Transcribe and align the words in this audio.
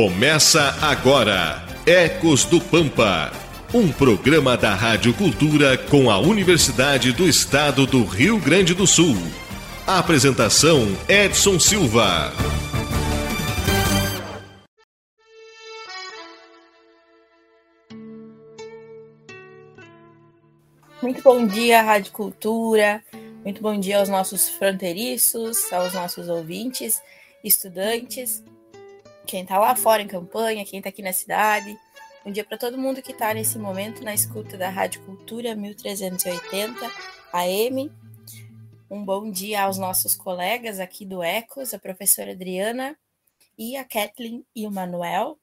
Começa 0.00 0.78
agora 0.80 1.60
Ecos 1.84 2.44
do 2.44 2.60
Pampa, 2.60 3.32
um 3.74 3.90
programa 3.90 4.56
da 4.56 4.72
Rádio 4.72 5.12
Cultura 5.12 5.76
com 5.76 6.08
a 6.08 6.20
Universidade 6.20 7.10
do 7.12 7.28
Estado 7.28 7.84
do 7.84 8.04
Rio 8.04 8.38
Grande 8.38 8.74
do 8.74 8.86
Sul. 8.86 9.16
A 9.84 9.98
apresentação 9.98 10.86
Edson 11.08 11.58
Silva. 11.58 12.32
Muito 21.02 21.20
bom 21.24 21.44
dia, 21.44 21.82
Rádio 21.82 22.12
Cultura. 22.12 23.02
Muito 23.42 23.60
bom 23.60 23.76
dia 23.76 23.98
aos 23.98 24.08
nossos 24.08 24.48
fronteiriços, 24.48 25.72
aos 25.72 25.92
nossos 25.92 26.28
ouvintes, 26.28 27.02
estudantes, 27.42 28.44
quem 29.28 29.42
está 29.42 29.58
lá 29.58 29.76
fora 29.76 30.00
em 30.00 30.08
campanha, 30.08 30.64
quem 30.64 30.78
está 30.78 30.88
aqui 30.88 31.02
na 31.02 31.12
cidade. 31.12 31.78
Um 32.24 32.32
dia 32.32 32.44
para 32.44 32.56
todo 32.56 32.78
mundo 32.78 33.02
que 33.02 33.12
está 33.12 33.34
nesse 33.34 33.58
momento 33.58 34.02
na 34.02 34.14
escuta 34.14 34.56
da 34.56 34.70
Rádio 34.70 35.04
Cultura 35.04 35.54
1380 35.54 36.90
AM. 37.34 37.92
Um 38.90 39.04
bom 39.04 39.30
dia 39.30 39.64
aos 39.64 39.76
nossos 39.76 40.14
colegas 40.14 40.80
aqui 40.80 41.04
do 41.04 41.22
Ecos, 41.22 41.74
a 41.74 41.78
professora 41.78 42.32
Adriana 42.32 42.98
e 43.58 43.76
a 43.76 43.84
Kathleen 43.84 44.46
e 44.56 44.66
o 44.66 44.70
Manuel, 44.70 45.38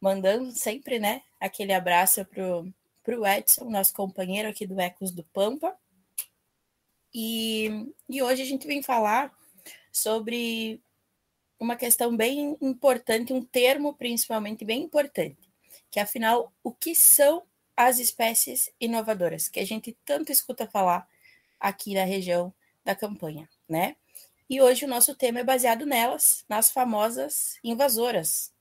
mandando 0.00 0.50
sempre, 0.52 0.98
né, 0.98 1.20
aquele 1.38 1.74
abraço 1.74 2.24
para 2.24 3.18
o 3.18 3.26
Edson, 3.26 3.68
nosso 3.68 3.92
companheiro 3.92 4.48
aqui 4.48 4.66
do 4.66 4.80
Ecos 4.80 5.10
do 5.10 5.24
Pampa. 5.24 5.76
E, 7.12 7.86
e 8.08 8.22
hoje 8.22 8.40
a 8.40 8.46
gente 8.46 8.66
vem 8.66 8.82
falar 8.82 9.30
sobre 9.92 10.80
uma 11.58 11.76
questão 11.76 12.16
bem 12.16 12.56
importante, 12.60 13.32
um 13.32 13.42
termo 13.42 13.94
principalmente 13.94 14.64
bem 14.64 14.82
importante, 14.82 15.48
que 15.90 16.00
afinal, 16.00 16.52
o 16.62 16.72
que 16.72 16.94
são 16.94 17.42
as 17.76 17.98
espécies 17.98 18.70
inovadoras, 18.80 19.48
que 19.48 19.60
a 19.60 19.66
gente 19.66 19.96
tanto 20.04 20.30
escuta 20.30 20.66
falar 20.66 21.08
aqui 21.58 21.94
na 21.94 22.04
região 22.04 22.52
da 22.84 22.94
campanha, 22.94 23.48
né? 23.68 23.96
E 24.48 24.60
hoje 24.60 24.84
o 24.84 24.88
nosso 24.88 25.14
tema 25.14 25.40
é 25.40 25.44
baseado 25.44 25.86
nelas, 25.86 26.44
nas 26.48 26.70
famosas 26.70 27.58
invasoras. 27.64 28.52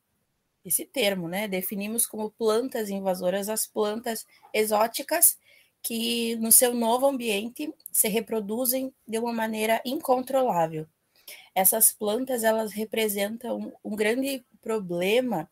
Esse 0.64 0.86
termo, 0.86 1.28
né? 1.28 1.48
Definimos 1.48 2.08
como 2.08 2.32
plantas 2.32 2.90
invasoras 2.90 3.50
as 3.50 3.68
plantas 3.68 4.26
exóticas 4.54 5.38
que 5.82 6.38
no 6.38 6.52
seu 6.52 6.74
novo 6.74 7.06
ambiente 7.06 7.74
se 7.92 8.08
reproduzem 8.08 8.94
de 9.06 9.20
uma 9.20 9.34
maneira 9.34 9.82
incontrolável. 9.84 10.88
Essas 11.56 11.92
plantas 11.92 12.44
elas 12.44 12.72
representam 12.72 13.74
um, 13.84 13.96
grande 13.96 14.44
problema 14.62 15.50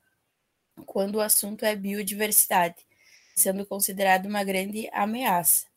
quando 0.85 1.15
o 1.15 1.21
assunto 1.21 1.63
é 1.63 1.75
biodiversidade, 1.75 2.85
sendo 3.35 3.65
considerado 3.65 4.25
uma 4.25 4.43
grande 4.43 4.89
ameaça. 4.91 5.67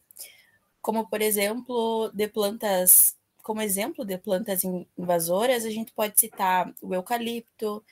Como 0.80 1.08
por 1.08 1.20
exemplo, 1.20 2.10
de 2.14 2.28
plantas, 2.28 3.16
como 3.42 3.60
exemplo 3.60 4.04
de 4.04 4.16
plantas 4.16 4.62
invasoras, 4.96 5.64
a 5.64 5.70
gente 5.70 5.92
pode 5.92 6.18
citar 6.18 6.72
o 6.80 6.94
eucalipto, 6.94 7.84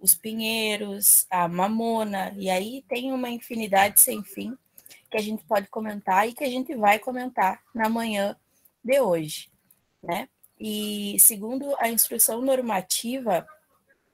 os 0.00 0.14
pinheiros, 0.14 1.26
a 1.30 1.46
mamona, 1.46 2.34
e 2.36 2.48
aí 2.48 2.82
tem 2.88 3.12
uma 3.12 3.28
infinidade 3.28 4.00
sem 4.00 4.22
fim 4.22 4.56
que 5.10 5.16
a 5.16 5.22
gente 5.22 5.44
pode 5.44 5.66
comentar 5.68 6.28
e 6.28 6.32
que 6.32 6.44
a 6.44 6.48
gente 6.48 6.74
vai 6.74 6.98
comentar 6.98 7.60
na 7.74 7.88
manhã 7.88 8.36
de 8.82 9.00
hoje, 9.00 9.50
né? 10.02 10.28
E 10.60 11.16
segundo 11.18 11.74
a 11.78 11.88
instrução 11.88 12.42
normativa 12.42 13.46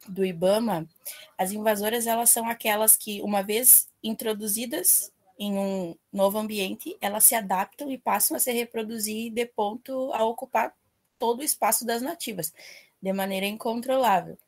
do 0.07 0.25
IBAMA, 0.25 0.89
as 1.37 1.51
invasoras 1.51 2.07
elas 2.07 2.31
são 2.31 2.49
aquelas 2.49 2.97
que, 2.97 3.21
uma 3.23 3.43
vez 3.43 3.89
introduzidas 4.03 5.13
em 5.39 5.59
um 5.59 5.97
novo 6.13 6.39
ambiente, 6.39 6.97
elas 7.01 7.25
se 7.25 7.35
adaptam 7.35 7.91
e 7.91 7.99
passam 7.99 8.37
a 8.37 8.41
se 8.41 8.53
reproduzir 8.53 9.33
de 9.33 9.45
ponto 9.45 10.13
a 10.13 10.25
ocupar 10.25 10.73
todo 11.19 11.41
o 11.41 11.45
espaço 11.45 11.85
das 11.85 12.01
nativas, 12.01 12.55
de 13.03 13.13
maneira 13.13 13.47
incontrolável 13.47 14.39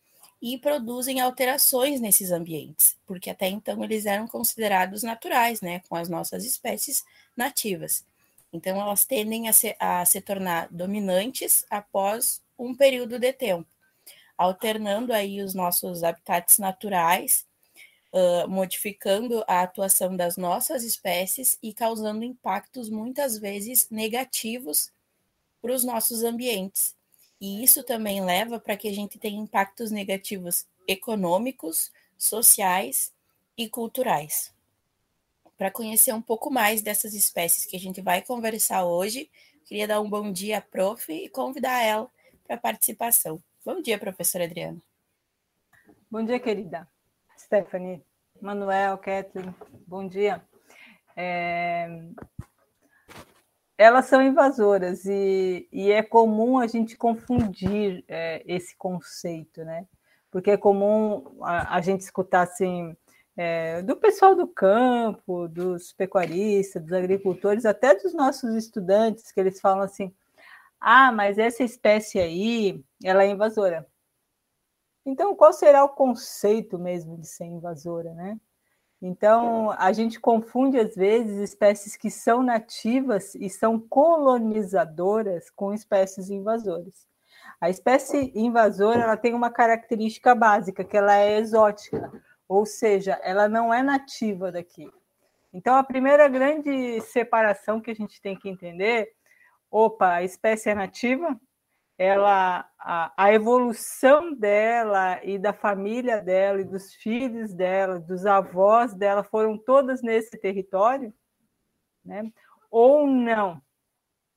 e 0.41 0.57
produzem 0.57 1.21
alterações 1.21 2.01
nesses 2.01 2.31
ambientes, 2.31 2.97
porque 3.07 3.29
até 3.29 3.49
então 3.49 3.83
eles 3.83 4.07
eram 4.07 4.27
considerados 4.27 5.03
naturais, 5.03 5.61
né, 5.61 5.81
com 5.89 5.97
as 5.97 6.09
nossas 6.09 6.45
espécies 6.45 7.05
nativas. 7.37 8.05
Então, 8.53 8.81
elas 8.81 9.05
tendem 9.05 9.49
a 9.49 9.53
se, 9.53 9.77
a 9.79 10.05
se 10.05 10.21
tornar 10.21 10.69
dominantes 10.71 11.67
após 11.69 12.43
um 12.59 12.75
período 12.75 13.19
de 13.19 13.33
tempo, 13.33 13.69
alternando 14.37 15.13
aí 15.13 15.43
os 15.43 15.55
nossos 15.55 16.03
habitats 16.03 16.59
naturais, 16.59 17.47
uh, 18.13 18.49
modificando 18.49 19.45
a 19.47 19.63
atuação 19.63 20.17
das 20.17 20.37
nossas 20.37 20.83
espécies 20.83 21.59
e 21.63 21.73
causando 21.73 22.25
impactos 22.25 22.89
muitas 22.89 23.39
vezes 23.39 23.89
negativos 23.91 24.91
para 25.61 25.73
os 25.73 25.85
nossos 25.85 26.23
ambientes, 26.25 26.97
e 27.41 27.63
isso 27.63 27.83
também 27.83 28.25
leva 28.25 28.59
para 28.59 28.77
que 28.77 28.89
a 28.89 28.93
gente 28.93 29.19
tenha 29.19 29.41
impactos 29.41 29.91
negativos 29.91 30.67
econômicos, 30.87 31.93
sociais 32.17 33.13
e 33.57 33.69
culturais. 33.69 34.53
Para 35.59 35.73
conhecer 35.73 36.15
um 36.15 36.23
pouco 36.23 36.53
mais 36.53 36.83
dessas 36.83 37.15
espécies 37.15 37.67
que 37.67 37.75
a 37.75 37.81
gente 37.81 38.01
vai 38.01 38.23
conversar 38.23 38.85
hoje, 38.85 39.29
queria 39.65 39.89
dar 39.89 40.01
um 40.01 40.09
bom 40.09 40.31
dia 40.31 40.59
à 40.59 40.61
prof 40.61 41.13
e 41.13 41.29
convidar 41.29 41.83
ela 41.83 42.09
para 42.47 42.55
a 42.55 42.61
participação. 42.61 43.43
Bom 43.67 43.83
dia, 43.83 43.99
professora 43.99 44.45
Adriana. 44.45 44.81
Bom 46.09 46.25
dia, 46.25 46.39
querida. 46.39 46.87
Stephanie, 47.37 48.01
Manuel, 48.41 48.99
Kathleen, 48.99 49.53
bom 49.85 50.07
dia. 50.07 50.41
É, 51.17 51.89
elas 53.77 54.07
são 54.07 54.23
invasoras 54.23 55.05
e, 55.07 55.69
e 55.73 55.91
é 55.91 56.05
comum 56.05 56.59
a 56.59 56.69
gente 56.69 56.97
confundir 56.97 58.05
é, 58.07 58.45
esse 58.47 58.77
conceito, 58.77 59.65
né? 59.65 59.89
Porque 60.31 60.53
é 60.53 60.57
comum 60.57 61.37
a, 61.43 61.75
a 61.77 61.81
gente 61.81 62.03
escutar 62.03 62.43
assim 62.43 62.97
é, 63.39 63.83
do 63.83 63.95
pessoal 63.97 64.35
do 64.35 64.49
campo, 64.49 65.47
dos 65.47 65.93
pecuaristas, 65.93 66.83
dos 66.83 66.93
agricultores, 66.93 67.65
até 67.65 67.95
dos 67.95 68.13
nossos 68.13 68.53
estudantes, 68.57 69.31
que 69.31 69.39
eles 69.39 69.61
falam 69.61 69.85
assim: 69.85 70.13
ah, 70.81 71.13
mas 71.13 71.39
essa 71.39 71.63
espécie 71.63 72.19
aí, 72.19 72.85
ela 73.05 73.23
é 73.23 73.29
invasora. 73.29 73.87
Então, 75.07 75.37
qual 75.37 75.53
será 75.53 75.85
o 75.85 75.91
conceito 75.91 76.81
mesmo 76.81 77.17
de 77.17 77.29
ser 77.29 77.45
invasora, 77.45 78.13
né? 78.13 78.41
Então, 79.01 79.71
a 79.79 79.93
gente 79.93 80.19
confunde, 80.19 80.77
às 80.77 80.97
vezes, 80.97 81.39
espécies 81.39 81.97
que 81.97 82.11
são 82.11 82.43
nativas 82.43 83.37
e 83.37 83.49
são 83.49 83.79
colonizadoras 83.79 85.49
com 85.51 85.73
espécies 85.73 86.29
invasoras. 86.29 87.07
A 87.61 87.71
espécie 87.71 88.33
invasora 88.35 89.03
ela 89.03 89.17
tem 89.17 89.33
uma 89.33 89.51
característica 89.51 90.35
básica, 90.35 90.85
que 90.85 90.97
ela 90.97 91.17
é 91.17 91.39
exótica, 91.39 92.11
ou 92.49 92.65
seja, 92.65 93.21
ela 93.23 93.49
não 93.49 93.73
é 93.73 93.83
nativa 93.83 94.51
daqui. 94.51 94.91
Então, 95.53 95.77
a 95.77 95.85
primeira 95.85 96.27
grande 96.29 97.01
separação 97.03 97.81
que 97.81 97.91
a 97.91 97.95
gente 97.95 98.21
tem 98.21 98.37
que 98.37 98.49
entender, 98.49 99.13
opa, 99.71 100.15
a 100.15 100.23
espécie 100.23 100.71
é 100.71 100.75
nativa, 100.75 101.39
ela 101.99 102.69
a, 102.79 103.13
a, 103.17 103.33
evolução 103.33 104.33
dela 104.33 105.21
e 105.25 105.37
da 105.37 105.53
família 105.53 106.21
dela 106.21 106.61
e 106.61 106.65
dos 106.65 106.95
filhos 106.95 107.53
dela, 107.53 107.99
dos 107.99 108.25
avós 108.25 108.95
dela 108.95 109.25
foram 109.25 109.59
todas 109.59 110.01
nesse 110.01 110.39
território, 110.39 111.13
né? 112.05 112.31
Ou 112.71 113.07
não? 113.07 113.61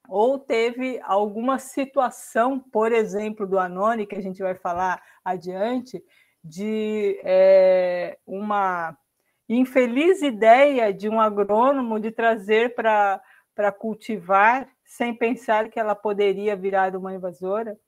Ou 0.09 0.39
teve 0.39 0.99
alguma 1.03 1.59
situação, 1.59 2.59
por 2.59 2.91
exemplo, 2.91 3.45
do 3.45 3.59
Anoni, 3.59 4.07
que 4.07 4.15
a 4.15 4.21
gente 4.21 4.41
vai 4.41 4.55
falar 4.55 5.01
adiante, 5.23 6.03
de 6.43 7.19
é, 7.23 7.60
uma 8.51 8.97
infeliz 9.47 10.21
ideia 10.21 10.93
de 10.93 11.07
um 11.07 11.19
agrônomo 11.19 11.99
de 11.99 12.11
trazer 12.11 12.75
para 12.75 13.71
cultivar 13.79 14.69
sem 14.85 15.15
pensar 15.15 15.69
que 15.69 15.79
ela 15.79 15.95
poderia 15.95 16.55
virar 16.55 16.95
uma 16.95 17.13
invasora. 17.13 17.79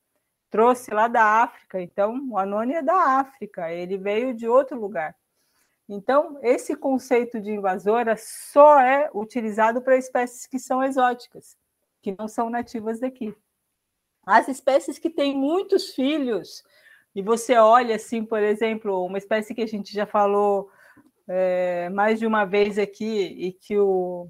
Trouxe 0.49 0.93
lá 0.93 1.07
da 1.07 1.43
África, 1.43 1.81
então 1.81 2.29
o 2.29 2.37
Anoni 2.37 2.75
é 2.75 2.81
da 2.81 3.19
África, 3.19 3.71
ele 3.71 3.97
veio 3.97 4.33
de 4.33 4.47
outro 4.47 4.79
lugar. 4.79 5.15
Então, 5.89 6.39
esse 6.41 6.75
conceito 6.75 7.41
de 7.41 7.51
invasora 7.51 8.15
só 8.17 8.79
é 8.79 9.09
utilizado 9.13 9.81
para 9.81 9.97
espécies 9.97 10.47
que 10.47 10.57
são 10.57 10.81
exóticas, 10.81 11.57
que 12.01 12.15
não 12.17 12.27
são 12.27 12.49
nativas 12.49 12.99
daqui. 13.01 13.35
As 14.25 14.47
espécies 14.47 14.97
que 14.97 15.09
têm 15.09 15.35
muitos 15.35 15.93
filhos, 15.93 16.63
e 17.15 17.21
você 17.21 17.55
olha 17.57 17.95
assim, 17.95 18.25
por 18.25 18.41
exemplo, 18.41 19.05
uma 19.05 19.17
espécie 19.17 19.53
que 19.53 19.61
a 19.61 19.67
gente 19.67 19.93
já 19.93 20.05
falou 20.05 20.69
é, 21.27 21.89
mais 21.89 22.19
de 22.19 22.25
uma 22.25 22.45
vez 22.45 22.77
aqui 22.77 23.25
e 23.37 23.53
que 23.53 23.77
o 23.77 24.29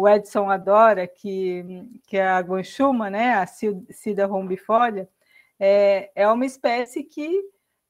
o 0.00 0.08
Edson 0.08 0.48
adora, 0.50 1.06
que, 1.06 1.62
que 2.06 2.16
é 2.16 2.26
a 2.26 2.40
guanchuma, 2.40 3.10
né, 3.10 3.34
a 3.34 3.46
Cida 3.46 4.24
rombifolia, 4.24 5.06
é, 5.58 6.10
é 6.14 6.26
uma 6.28 6.46
espécie 6.46 7.04
que 7.04 7.42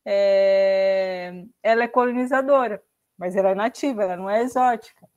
é, 0.05 1.45
ela 1.63 1.85
é 1.85 1.89
colonizadora, 1.89 2.83
mas 3.17 3.37
ela 3.37 3.51
é 3.51 3.55
nativa, 3.55 4.03
ela 4.03 4.17
não 4.17 4.29
é 4.29 4.43
exótica. 4.43 5.09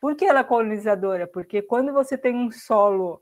Por 0.00 0.14
que 0.14 0.24
ela 0.24 0.40
é 0.40 0.44
colonizadora? 0.44 1.26
Porque 1.26 1.60
quando 1.60 1.92
você 1.92 2.16
tem 2.16 2.36
um 2.36 2.52
solo 2.52 3.20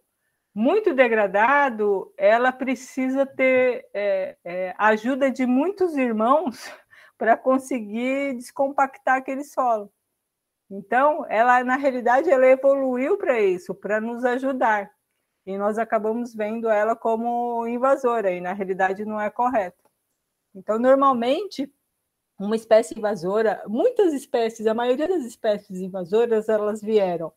muito 0.56 0.94
degradado, 0.94 2.11
ela 2.17 2.50
precisa 2.50 3.26
ter 3.26 3.87
é, 3.93 4.38
é, 4.43 4.75
ajuda 4.79 5.31
de 5.31 5.44
muitos 5.44 5.94
irmãos 5.99 6.56
para 7.19 7.37
conseguir 7.37 8.35
descompactar 8.37 9.19
aquele 9.19 9.44
solo. 9.44 9.93
Então, 10.70 11.26
ela 11.29 11.62
na 11.62 11.76
realidade 11.76 12.31
ela 12.31 12.47
evoluiu 12.47 13.19
para 13.19 13.38
isso, 13.38 13.75
para 13.75 14.00
nos 14.00 14.25
ajudar. 14.25 14.91
E 15.44 15.58
nós 15.58 15.76
acabamos 15.76 16.35
vendo 16.35 16.70
ela 16.70 16.97
como 16.97 17.67
invasora, 17.69 18.31
e 18.31 18.41
na 18.41 18.55
realidade 18.55 19.05
não 19.05 19.20
é 19.20 19.29
correto. 19.29 19.85
Então, 20.55 20.79
normalmente, 20.79 21.70
uma 22.38 22.56
espécie 22.56 22.99
invasora, 22.99 23.62
muitas 23.69 24.14
espécies, 24.14 24.67
a 24.67 24.73
maioria 24.73 25.06
das 25.06 25.23
espécies 25.23 25.81
invasoras, 25.81 26.49
elas 26.49 26.81
vieram 26.81 27.31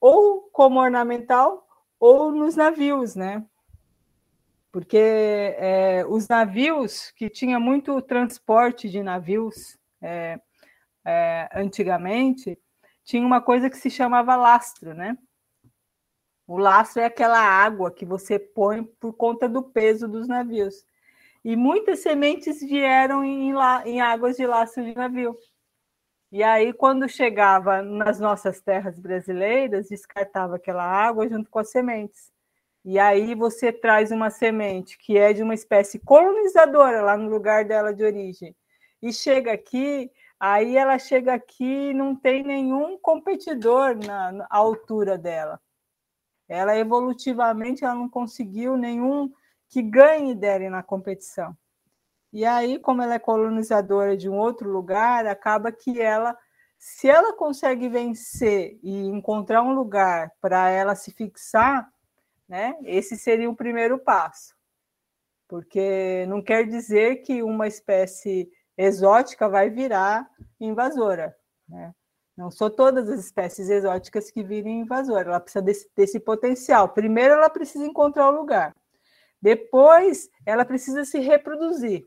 ou 0.00 0.48
como 0.50 0.80
ornamental 0.80 1.69
ou 2.00 2.32
nos 2.32 2.56
navios, 2.56 3.14
né? 3.14 3.44
Porque 4.72 4.96
é, 4.96 6.04
os 6.08 6.26
navios, 6.26 7.10
que 7.12 7.28
tinha 7.28 7.60
muito 7.60 8.00
transporte 8.00 8.88
de 8.88 9.02
navios 9.02 9.78
é, 10.00 10.40
é, 11.04 11.48
antigamente, 11.54 12.58
tinha 13.04 13.26
uma 13.26 13.42
coisa 13.42 13.68
que 13.68 13.76
se 13.76 13.90
chamava 13.90 14.34
lastro, 14.36 14.94
né? 14.94 15.18
O 16.46 16.56
lastro 16.56 17.02
é 17.02 17.04
aquela 17.04 17.38
água 17.38 17.92
que 17.92 18.06
você 18.06 18.38
põe 18.38 18.82
por 18.82 19.12
conta 19.12 19.48
do 19.48 19.62
peso 19.62 20.08
dos 20.08 20.26
navios. 20.26 20.84
E 21.44 21.56
muitas 21.56 22.00
sementes 22.00 22.60
vieram 22.60 23.24
em, 23.24 23.52
em 23.84 24.00
águas 24.00 24.36
de 24.36 24.46
lastro 24.46 24.84
de 24.84 24.94
navio. 24.94 25.36
E 26.32 26.42
aí, 26.44 26.72
quando 26.72 27.08
chegava 27.08 27.82
nas 27.82 28.20
nossas 28.20 28.60
terras 28.60 28.98
brasileiras, 28.98 29.88
descartava 29.88 30.56
aquela 30.56 30.84
água 30.84 31.28
junto 31.28 31.50
com 31.50 31.58
as 31.58 31.70
sementes. 31.70 32.32
E 32.84 32.98
aí 32.98 33.34
você 33.34 33.72
traz 33.72 34.10
uma 34.10 34.30
semente 34.30 34.96
que 34.98 35.18
é 35.18 35.32
de 35.32 35.42
uma 35.42 35.54
espécie 35.54 35.98
colonizadora 35.98 37.02
lá 37.02 37.16
no 37.16 37.28
lugar 37.28 37.64
dela 37.64 37.92
de 37.92 38.04
origem. 38.04 38.56
E 39.02 39.12
chega 39.12 39.52
aqui, 39.52 40.10
aí 40.38 40.76
ela 40.76 40.98
chega 40.98 41.34
aqui 41.34 41.90
e 41.90 41.94
não 41.94 42.14
tem 42.14 42.42
nenhum 42.42 42.98
competidor 42.98 43.96
na, 43.96 44.32
na 44.32 44.46
altura 44.48 45.18
dela. 45.18 45.60
Ela 46.48 46.76
evolutivamente 46.76 47.84
ela 47.84 47.94
não 47.94 48.08
conseguiu 48.08 48.76
nenhum 48.76 49.32
que 49.68 49.82
ganhe 49.82 50.34
dela 50.34 50.70
na 50.70 50.82
competição. 50.82 51.56
E 52.32 52.44
aí, 52.44 52.78
como 52.78 53.02
ela 53.02 53.14
é 53.14 53.18
colonizadora 53.18 54.16
de 54.16 54.28
um 54.28 54.36
outro 54.36 54.70
lugar, 54.70 55.26
acaba 55.26 55.72
que 55.72 56.00
ela, 56.00 56.36
se 56.78 57.08
ela 57.08 57.32
consegue 57.36 57.88
vencer 57.88 58.78
e 58.82 59.06
encontrar 59.06 59.62
um 59.62 59.72
lugar 59.72 60.30
para 60.40 60.70
ela 60.70 60.94
se 60.94 61.10
fixar, 61.10 61.88
né? 62.48 62.76
Esse 62.84 63.16
seria 63.16 63.50
o 63.50 63.56
primeiro 63.56 63.98
passo. 63.98 64.54
Porque 65.48 66.24
não 66.28 66.40
quer 66.40 66.66
dizer 66.66 67.22
que 67.22 67.42
uma 67.42 67.66
espécie 67.66 68.48
exótica 68.76 69.48
vai 69.48 69.68
virar 69.68 70.28
invasora, 70.60 71.36
né? 71.68 71.92
Não 72.36 72.50
são 72.50 72.70
todas 72.70 73.08
as 73.08 73.20
espécies 73.20 73.68
exóticas 73.68 74.30
que 74.30 74.42
virem 74.42 74.80
invasora, 74.80 75.28
ela 75.28 75.40
precisa 75.40 75.62
desse, 75.62 75.90
desse 75.94 76.18
potencial. 76.18 76.88
Primeiro, 76.88 77.34
ela 77.34 77.50
precisa 77.50 77.84
encontrar 77.84 78.28
o 78.28 78.34
lugar. 78.34 78.74
Depois, 79.42 80.30
ela 80.46 80.64
precisa 80.64 81.04
se 81.04 81.18
reproduzir, 81.18 82.06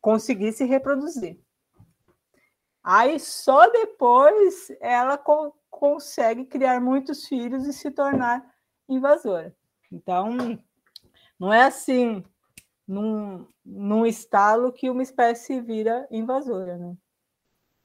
conseguir 0.00 0.52
se 0.52 0.64
reproduzir. 0.64 1.38
Aí, 2.82 3.18
só 3.20 3.68
depois, 3.70 4.70
ela 4.80 5.18
co 5.18 5.54
consegue 5.70 6.44
criar 6.46 6.80
muitos 6.80 7.26
filhos 7.28 7.66
e 7.66 7.72
se 7.72 7.90
tornar 7.90 8.44
invasora. 8.88 9.54
Então, 9.92 10.58
não 11.38 11.52
é 11.52 11.62
assim, 11.62 12.24
num, 12.86 13.46
num 13.64 14.04
estalo 14.04 14.72
que 14.72 14.90
uma 14.90 15.02
espécie 15.02 15.60
vira 15.60 16.08
invasora, 16.10 16.76
né? 16.78 16.96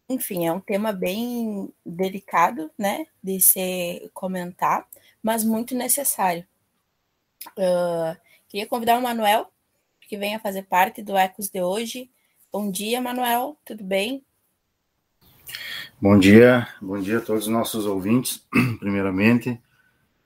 Enfim, 0.10 0.48
é 0.48 0.52
um 0.52 0.60
tema 0.60 0.92
bem 0.92 1.72
delicado, 1.86 2.72
né, 2.78 3.06
de 3.22 3.40
se 3.40 4.10
comentar, 4.14 4.88
mas 5.22 5.44
muito 5.44 5.76
necessário. 5.76 6.48
Uh, 7.58 8.18
Queria 8.54 8.68
convidar 8.68 9.00
o 9.00 9.02
Manuel, 9.02 9.52
que 10.14 10.18
venha 10.18 10.40
fazer 10.40 10.62
parte 10.62 11.02
do 11.02 11.18
Ecos 11.18 11.50
de 11.50 11.60
hoje. 11.60 12.08
Bom 12.52 12.70
dia, 12.70 13.02
Manuel, 13.02 13.58
tudo 13.66 13.84
bem? 13.84 14.24
Bom 16.00 16.20
dia, 16.20 16.68
bom 16.80 17.00
dia 17.00 17.18
a 17.18 17.22
todos 17.22 17.48
os 17.48 17.52
nossos 17.52 17.88
ouvintes, 17.88 18.48
primeiramente. 18.78 19.60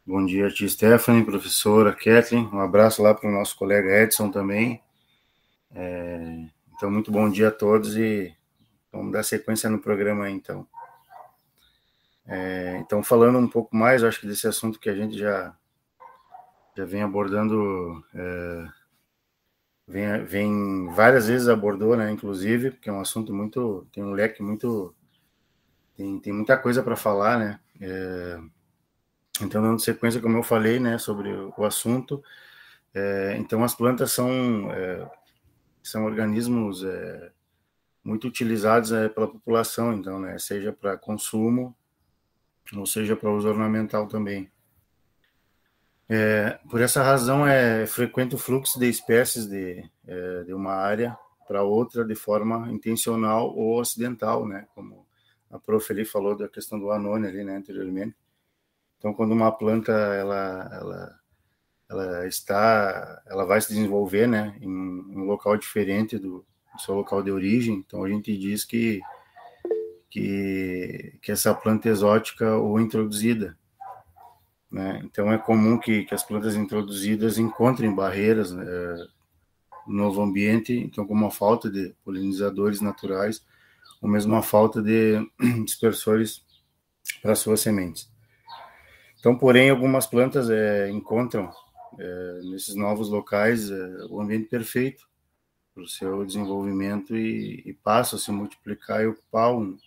Bom 0.05 0.25
dia, 0.25 0.49
tia 0.49 0.67
Stephanie, 0.67 1.23
professora 1.23 1.93
Kathleen. 1.93 2.49
Um 2.51 2.59
abraço 2.59 3.01
lá 3.01 3.13
para 3.13 3.29
o 3.29 3.31
nosso 3.31 3.55
colega 3.55 4.03
Edson 4.03 4.29
também. 4.29 4.83
É, 5.73 6.47
então, 6.75 6.91
muito 6.91 7.09
bom 7.09 7.29
dia 7.29 7.47
a 7.47 7.51
todos 7.51 7.95
e 7.95 8.35
vamos 8.91 9.13
dar 9.13 9.23
sequência 9.23 9.69
no 9.69 9.79
programa 9.79 10.25
aí, 10.25 10.33
então. 10.33 10.67
É, 12.27 12.77
então, 12.81 13.01
falando 13.01 13.39
um 13.39 13.47
pouco 13.47 13.73
mais, 13.73 14.03
acho 14.03 14.19
que 14.19 14.27
desse 14.27 14.49
assunto 14.49 14.81
que 14.81 14.89
a 14.89 14.95
gente 14.95 15.17
já 15.17 15.55
já 16.75 16.85
vem 16.85 17.01
abordando, 17.01 18.05
é, 18.13 18.67
vem, 19.87 20.25
vem 20.25 20.87
várias 20.93 21.27
vezes 21.27 21.47
abordou, 21.47 21.95
né, 21.95 22.11
inclusive, 22.11 22.71
porque 22.71 22.89
é 22.89 22.93
um 22.93 22.99
assunto 22.99 23.33
muito, 23.33 23.87
tem 23.91 24.03
um 24.03 24.11
leque 24.11 24.43
muito, 24.43 24.93
tem, 25.95 26.19
tem 26.19 26.33
muita 26.33 26.57
coisa 26.57 26.83
para 26.83 26.95
falar, 26.95 27.39
né, 27.39 27.59
é, 27.79 28.39
então, 29.41 29.61
dando 29.61 29.79
sequência, 29.79 30.19
como 30.19 30.37
eu 30.37 30.43
falei, 30.43 30.79
né, 30.79 30.97
sobre 30.97 31.29
o, 31.31 31.63
assunto, 31.63 32.23
é, 32.93 33.37
então 33.37 33.63
as 33.63 33.75
plantas 33.75 34.11
são, 34.11 34.71
é, 34.71 35.09
são 35.83 36.05
organismos 36.05 36.83
é, 36.83 37.31
muito 38.03 38.27
utilizados 38.27 38.91
é, 38.91 39.07
pela 39.07 39.27
população, 39.27 39.93
então, 39.93 40.19
né, 40.19 40.37
seja 40.39 40.73
para 40.73 40.97
consumo, 40.97 41.75
ou 42.75 42.85
seja 42.85 43.15
para 43.15 43.31
uso 43.31 43.47
ornamental 43.47 44.07
também. 44.07 44.51
É, 46.09 46.59
por 46.69 46.79
essa 46.81 47.03
razão, 47.03 47.45
é 47.45 47.85
frequente 47.85 48.35
o 48.35 48.37
fluxo 48.37 48.79
de 48.79 48.87
espécies 48.87 49.45
de, 49.45 49.83
é, 50.07 50.43
de 50.43 50.53
uma 50.53 50.73
área 50.73 51.17
para 51.47 51.63
outra 51.63 52.05
de 52.05 52.15
forma 52.15 52.71
intencional 52.71 53.53
ou 53.55 53.79
acidental, 53.79 54.45
né? 54.45 54.67
Como 54.73 55.05
a 55.49 55.59
prof 55.59 55.91
ali 55.91 56.05
falou 56.05 56.35
da 56.35 56.47
questão 56.47 56.79
do 56.79 56.91
anônimo 56.91 57.27
ali, 57.27 57.43
né, 57.43 57.55
anteriormente. 57.55 58.15
Então, 58.97 59.13
quando 59.13 59.31
uma 59.31 59.51
planta 59.51 59.91
ela, 59.91 60.69
ela, 60.73 61.19
ela 61.89 62.27
está, 62.27 63.21
ela 63.27 63.45
vai 63.45 63.61
se 63.61 63.69
desenvolver, 63.69 64.27
né, 64.27 64.57
em 64.59 64.69
um 64.69 65.23
local 65.23 65.55
diferente 65.57 66.17
do, 66.17 66.45
do 66.73 66.81
seu 66.81 66.95
local 66.95 67.23
de 67.23 67.31
origem, 67.31 67.75
então 67.75 68.03
a 68.03 68.09
gente 68.09 68.37
diz 68.37 68.65
que 68.65 69.01
que, 70.09 71.19
que 71.21 71.31
essa 71.31 71.53
planta 71.53 71.89
exótica 71.89 72.55
ou 72.55 72.79
introduzida 72.79 73.57
né? 74.71 75.01
Então, 75.03 75.31
é 75.31 75.37
comum 75.37 75.77
que, 75.77 76.03
que 76.03 76.13
as 76.13 76.23
plantas 76.23 76.55
introduzidas 76.55 77.37
encontrem 77.37 77.93
barreiras 77.93 78.51
né, 78.51 78.65
no 79.87 79.93
novo 79.93 80.21
ambiente, 80.21 80.73
então, 80.73 81.05
como 81.05 81.25
a 81.25 81.31
falta 81.31 81.69
de 81.69 81.95
polinizadores 82.03 82.81
naturais, 82.81 83.45
ou 84.01 84.09
mesmo 84.09 84.35
a 84.35 84.41
falta 84.41 84.81
de 84.81 85.19
dispersores 85.63 86.45
para 87.21 87.35
suas 87.35 87.61
sementes. 87.61 88.11
Então, 89.19 89.37
porém, 89.37 89.69
algumas 89.69 90.05
plantas 90.05 90.49
é, 90.49 90.89
encontram 90.89 91.51
é, 91.97 92.41
nesses 92.43 92.75
novos 92.75 93.09
locais 93.09 93.71
é, 93.71 94.05
o 94.09 94.21
ambiente 94.21 94.47
perfeito 94.47 95.07
para 95.73 95.83
o 95.83 95.87
seu 95.87 96.25
desenvolvimento 96.25 97.15
e, 97.15 97.63
e 97.65 97.73
passam 97.73 98.17
a 98.17 98.21
se 98.21 98.31
multiplicar 98.31 99.01
e 99.01 99.07
ocupar 99.07 99.53
um, 99.53 99.77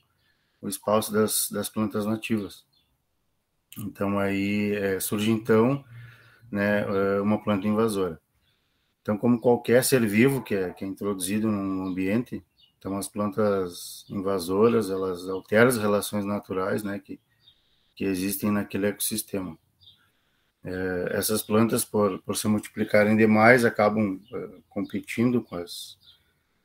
o 0.60 0.68
espaço 0.68 1.12
das, 1.12 1.48
das 1.50 1.68
plantas 1.68 2.06
nativas. 2.06 2.64
Então 3.78 4.18
aí 4.18 4.74
é, 4.74 5.00
surge 5.00 5.30
então 5.30 5.84
né, 6.50 6.80
é, 6.82 7.20
uma 7.20 7.42
planta 7.42 7.66
invasora. 7.66 8.20
Então, 9.02 9.16
como 9.16 9.40
qualquer 9.40 9.82
ser 9.82 10.06
vivo 10.06 10.42
que 10.42 10.54
é, 10.54 10.72
que 10.72 10.84
é 10.84 10.88
introduzido 10.88 11.48
num 11.50 11.86
ambiente, 11.86 12.44
então 12.78 12.96
as 12.98 13.08
plantas 13.08 14.04
invasoras 14.10 14.90
elas 14.90 15.28
alteram 15.28 15.68
as 15.68 15.78
relações 15.78 16.24
naturais, 16.24 16.82
né, 16.82 16.98
que 16.98 17.18
que 18.00 18.04
existem 18.06 18.50
naquele 18.50 18.86
ecossistema. 18.86 19.58
É, 20.64 21.10
essas 21.18 21.42
plantas, 21.42 21.84
por, 21.84 22.18
por 22.22 22.34
se 22.34 22.48
multiplicarem 22.48 23.14
demais, 23.14 23.62
acabam 23.62 24.18
é, 24.32 24.48
competindo 24.70 25.42
com 25.42 25.56
as, 25.56 25.98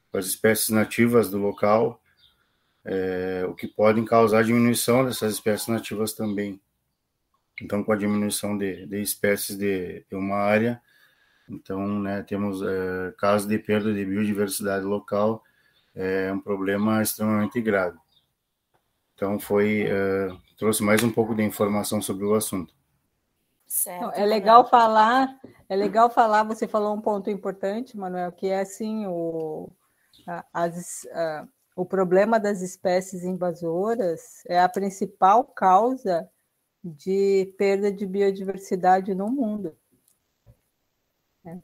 com 0.09 0.17
as 0.17 0.27
espécies 0.27 0.69
nativas 0.69 1.29
do 1.29 1.37
local, 1.37 2.01
é, 2.85 3.45
o 3.49 3.53
que 3.53 3.67
pode 3.67 4.01
causar 4.05 4.45
diminuição 4.45 5.03
dessas 5.03 5.33
espécies 5.33 5.67
nativas 5.67 6.13
também. 6.13 6.57
Então, 7.61 7.83
com 7.83 7.91
a 7.91 7.95
diminuição 7.95 8.57
de, 8.57 8.85
de 8.85 9.01
espécies 9.01 9.57
de, 9.57 10.05
de, 10.09 10.15
uma 10.15 10.37
área, 10.37 10.81
então, 11.49 11.99
né, 11.99 12.23
temos 12.23 12.61
é, 12.61 13.13
casos 13.17 13.47
de 13.47 13.57
perda 13.57 13.93
de 13.93 14.05
biodiversidade 14.05 14.85
local 14.85 15.43
é 15.95 16.31
um 16.31 16.39
problema 16.39 17.01
extremamente 17.01 17.61
grave. 17.61 17.97
Então 19.15 19.39
foi 19.39 19.85
uh, 19.85 20.37
trouxe 20.57 20.83
mais 20.83 21.01
um 21.01 21.11
pouco 21.11 21.33
de 21.33 21.41
informação 21.41 22.01
sobre 22.01 22.25
o 22.25 22.35
assunto. 22.35 22.73
Certo, 23.65 24.11
é 24.13 24.25
legal 24.25 24.69
falar, 24.69 25.39
é 25.69 25.75
legal 25.75 26.09
falar. 26.09 26.43
Você 26.43 26.67
falou 26.67 26.93
um 26.93 27.01
ponto 27.01 27.29
importante, 27.29 27.97
Manuel, 27.97 28.31
que 28.33 28.47
é 28.47 28.59
assim 28.59 29.05
o 29.07 29.71
as, 30.53 31.07
o 31.75 31.85
problema 31.85 32.39
das 32.39 32.61
espécies 32.61 33.23
invasoras 33.23 34.41
é 34.47 34.59
a 34.59 34.67
principal 34.67 35.43
causa 35.43 36.27
de 36.85 37.53
perda 37.57 37.91
de 37.91 38.05
biodiversidade 38.05 39.15
no 39.15 39.27
mundo. 39.27 39.75
É. 41.43 41.57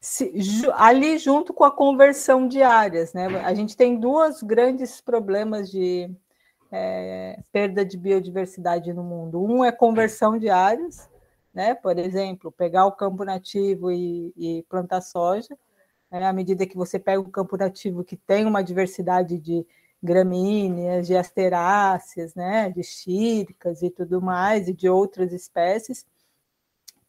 Se, 0.00 0.32
ali 0.74 1.18
junto 1.18 1.52
com 1.52 1.64
a 1.64 1.70
conversão 1.70 2.46
de 2.46 2.62
áreas, 2.62 3.12
né? 3.12 3.26
A 3.44 3.52
gente 3.54 3.76
tem 3.76 3.98
dois 3.98 4.42
grandes 4.42 5.00
problemas 5.00 5.70
de 5.70 6.08
é, 6.70 7.40
perda 7.50 7.84
de 7.84 7.98
biodiversidade 7.98 8.92
no 8.92 9.02
mundo. 9.02 9.42
Um 9.42 9.64
é 9.64 9.72
conversão 9.72 10.38
de 10.38 10.48
áreas, 10.48 11.10
né? 11.52 11.74
Por 11.74 11.98
exemplo, 11.98 12.52
pegar 12.52 12.86
o 12.86 12.92
campo 12.92 13.24
nativo 13.24 13.90
e, 13.90 14.32
e 14.36 14.62
plantar 14.68 15.00
soja. 15.00 15.58
Né? 16.08 16.24
À 16.24 16.32
medida 16.32 16.66
que 16.66 16.76
você 16.76 17.00
pega 17.00 17.20
o 17.20 17.30
campo 17.30 17.56
nativo 17.56 18.04
que 18.04 18.16
tem 18.16 18.46
uma 18.46 18.62
diversidade 18.62 19.38
de 19.38 19.66
gramíneas, 20.02 21.06
de 21.06 21.16
asteráceas, 21.16 22.34
né? 22.34 22.70
De 22.70 22.82
xíricas 22.82 23.82
e 23.82 23.90
tudo 23.90 24.20
mais, 24.20 24.68
e 24.68 24.72
de 24.72 24.88
outras 24.88 25.32
espécies 25.32 26.06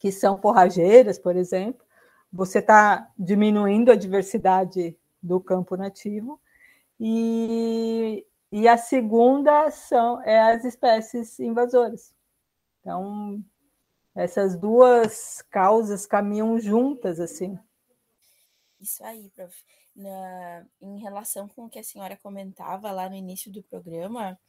que 0.03 0.11
são 0.11 0.37
forrageiras, 0.37 1.17
por 1.17 1.37
exemplo, 1.37 1.85
você 2.31 2.59
está 2.59 3.09
diminuindo 3.17 3.89
a 3.89 3.95
diversidade 3.95 4.97
do 5.21 5.39
campo 5.39 5.77
nativo 5.77 6.41
e 6.99 8.25
e 8.51 8.67
a 8.67 8.77
segunda 8.77 9.71
são 9.71 10.21
é 10.21 10.39
as 10.39 10.63
espécies 10.63 11.39
invasoras. 11.39 12.13
Então, 12.81 13.43
essas 14.13 14.55
duas 14.55 15.41
causas 15.49 16.05
caminham 16.05 16.59
juntas, 16.59 17.19
assim. 17.19 17.57
Isso 18.79 19.03
aí, 19.03 19.31
prof. 19.35 19.55
Na, 19.95 20.65
em 20.81 20.97
relação 20.99 21.47
com 21.47 21.65
o 21.65 21.69
que 21.69 21.77
a 21.77 21.83
senhora 21.83 22.17
comentava 22.17 22.91
lá 22.91 23.07
no 23.07 23.15
início 23.15 23.51
do 23.51 23.61
programa, 23.61 24.39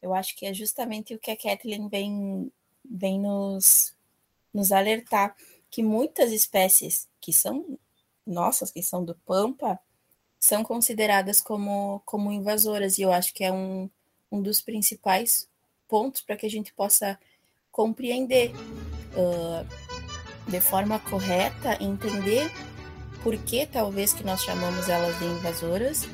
eu 0.00 0.14
acho 0.14 0.34
que 0.36 0.46
é 0.46 0.54
justamente 0.54 1.14
o 1.14 1.18
que 1.18 1.30
a 1.30 1.36
Kathleen 1.36 1.88
vem, 1.88 2.50
vem 2.84 3.20
nos, 3.20 3.94
nos 4.52 4.72
alertar, 4.72 5.36
que 5.70 5.82
muitas 5.82 6.32
espécies 6.32 7.08
que 7.20 7.32
são 7.32 7.78
nossas, 8.26 8.70
que 8.70 8.82
são 8.82 9.04
do 9.04 9.14
Pampa, 9.26 9.78
são 10.40 10.62
consideradas 10.62 11.40
como, 11.40 12.00
como 12.04 12.30
invasoras, 12.30 12.98
e 12.98 13.02
eu 13.02 13.12
acho 13.12 13.32
que 13.32 13.44
é 13.44 13.52
um, 13.52 13.88
um 14.30 14.42
dos 14.42 14.60
principais 14.60 15.48
pontos 15.88 16.20
para 16.20 16.36
que 16.36 16.46
a 16.46 16.50
gente 16.50 16.72
possa 16.74 17.18
compreender 17.72 18.52
uh, 19.16 20.50
de 20.50 20.60
forma 20.60 21.00
correta, 21.00 21.82
entender 21.82 22.50
por 23.24 23.34
que 23.38 23.66
talvez 23.66 24.12
que 24.12 24.22
nós 24.22 24.44
chamamos 24.44 24.88
elas 24.88 25.18
de 25.18 25.24
invasoras 25.24 26.06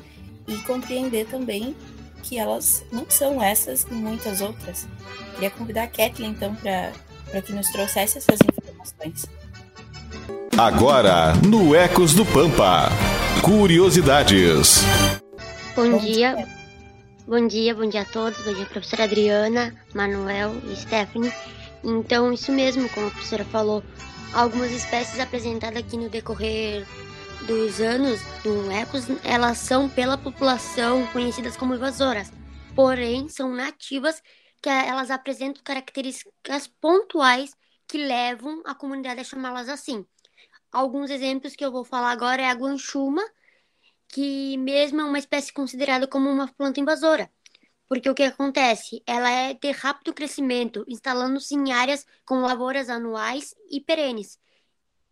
e 0.47 0.55
compreender 0.59 1.27
também 1.27 1.75
que 2.23 2.39
elas 2.39 2.85
não 2.91 3.05
são 3.09 3.43
essas 3.43 3.83
e 3.83 3.93
muitas 3.93 4.39
outras. 4.39 4.87
Queria 5.33 5.51
convidar 5.51 5.83
a 5.83 5.87
Kathleen, 5.87 6.31
então, 6.31 6.55
para 6.55 7.41
que 7.41 7.51
nos 7.51 7.67
trouxesse 7.69 8.19
essas 8.19 8.39
informações. 8.41 9.25
Agora, 10.57 11.33
no 11.45 11.75
Ecos 11.75 12.13
do 12.13 12.25
Pampa. 12.25 12.89
Curiosidades. 13.41 14.81
Bom 15.75 15.97
dia. 15.97 16.47
Bom 17.27 17.47
dia, 17.47 17.75
bom 17.75 17.89
dia 17.89 18.01
a 18.01 18.05
todos. 18.05 18.39
Bom 18.45 18.53
dia, 18.53 18.65
professora 18.65 19.03
Adriana, 19.03 19.75
Manuel 19.93 20.53
e 20.71 20.75
Stephanie. 20.75 21.33
Então, 21.83 22.31
isso 22.31 22.51
mesmo, 22.51 22.87
como 22.89 23.07
a 23.07 23.11
professora 23.11 23.43
falou, 23.45 23.83
algumas 24.33 24.71
espécies 24.71 25.19
apresentadas 25.19 25.77
aqui 25.77 25.97
no 25.97 26.09
decorrer 26.09 26.85
dos 27.45 27.81
anos 27.81 28.21
do 28.43 28.71
Ecos, 28.71 29.05
elas 29.23 29.57
são 29.57 29.89
pela 29.89 30.17
população 30.17 31.05
conhecidas 31.07 31.57
como 31.57 31.75
invasoras. 31.75 32.31
Porém, 32.75 33.27
são 33.27 33.53
nativas 33.53 34.21
que 34.61 34.69
elas 34.69 35.09
apresentam 35.09 35.63
características 35.63 36.67
pontuais 36.79 37.55
que 37.87 37.97
levam 37.97 38.61
a 38.65 38.75
comunidade 38.75 39.19
a 39.19 39.23
chamá-las 39.23 39.67
assim. 39.67 40.05
Alguns 40.71 41.09
exemplos 41.09 41.55
que 41.55 41.65
eu 41.65 41.71
vou 41.71 41.83
falar 41.83 42.11
agora 42.11 42.41
é 42.41 42.49
a 42.49 42.53
guanchuma, 42.53 43.23
que 44.07 44.57
mesmo 44.57 45.01
é 45.01 45.03
uma 45.03 45.19
espécie 45.19 45.51
considerada 45.51 46.07
como 46.07 46.29
uma 46.29 46.47
planta 46.47 46.79
invasora. 46.79 47.29
Porque 47.91 48.09
o 48.09 48.15
que 48.15 48.23
acontece? 48.23 49.03
Ela 49.05 49.29
é 49.29 49.53
de 49.53 49.69
rápido 49.71 50.13
crescimento, 50.13 50.85
instalando-se 50.87 51.53
em 51.55 51.73
áreas 51.73 52.05
com 52.23 52.39
lavouras 52.39 52.87
anuais 52.87 53.53
e 53.69 53.81
perenes, 53.81 54.39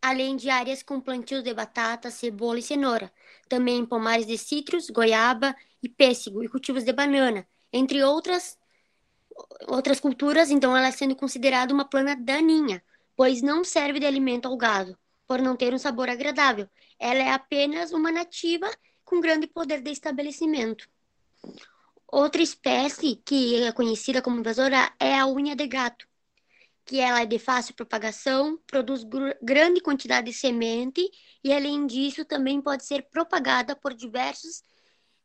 além 0.02 0.38
de 0.38 0.50
áreas 0.50 0.82
com 0.82 1.02
plantios 1.02 1.44
de 1.44 1.54
batata, 1.54 2.10
cebola 2.10 2.58
e 2.58 2.62
cenoura. 2.62 3.12
Também 3.50 3.86
pomares 3.86 4.26
de 4.26 4.38
citros, 4.38 4.90
goiaba 4.90 5.54
e 5.84 5.90
pêssego, 5.90 6.42
e 6.42 6.48
cultivos 6.48 6.86
de 6.86 6.94
banana, 6.94 7.46
entre 7.74 8.02
outras 8.02 8.58
outras 9.68 10.00
culturas, 10.00 10.50
então 10.50 10.76
ela 10.76 10.88
é 10.88 10.92
sendo 10.92 11.18
considerada 11.18 11.74
uma 11.74 11.84
planta 11.84 12.16
daninha, 12.16 12.82
pois 13.14 13.42
não 13.42 13.62
serve 13.62 14.00
de 14.00 14.06
alimento 14.06 14.48
ao 14.48 14.56
gado 14.56 14.98
por 15.28 15.42
não 15.42 15.58
ter 15.58 15.74
um 15.74 15.78
sabor 15.78 16.08
agradável. 16.08 16.70
Ela 16.98 17.24
é 17.24 17.32
apenas 17.34 17.92
uma 17.92 18.10
nativa 18.10 18.72
com 19.04 19.20
grande 19.20 19.48
poder 19.48 19.82
de 19.82 19.92
estabelecimento. 19.92 20.88
Outra 22.12 22.42
espécie 22.42 23.16
que 23.26 23.64
é 23.64 23.72
conhecida 23.72 24.22
como 24.22 24.40
invasora 24.40 24.92
é 25.00 25.18
a 25.18 25.28
unha 25.28 25.56
de 25.56 25.68
gato, 25.68 26.08
que 26.86 27.00
ela 27.00 27.22
é 27.22 27.26
de 27.26 27.38
fácil 27.38 27.76
propagação, 27.76 28.58
produz 28.66 29.04
gr 29.04 29.36
grande 29.42 29.80
quantidade 29.80 30.32
de 30.32 30.34
semente 30.34 31.08
e, 31.44 31.54
além 31.54 31.86
disso, 31.86 32.26
também 32.26 32.62
pode 32.62 32.84
ser 32.86 33.04
propagada 33.10 33.76
por 33.76 33.94
diversos 33.94 34.64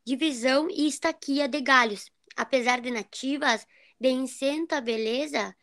divisão 0.05 0.67
e 0.69 0.87
estaquia 0.87 1.47
de 1.47 1.59
galhos. 1.61 2.11
Apesar 2.35 2.79
de 2.81 2.91
nativas 2.91 3.65
de 3.99 4.09
incenta 4.09 4.79
beleza, 4.79 5.55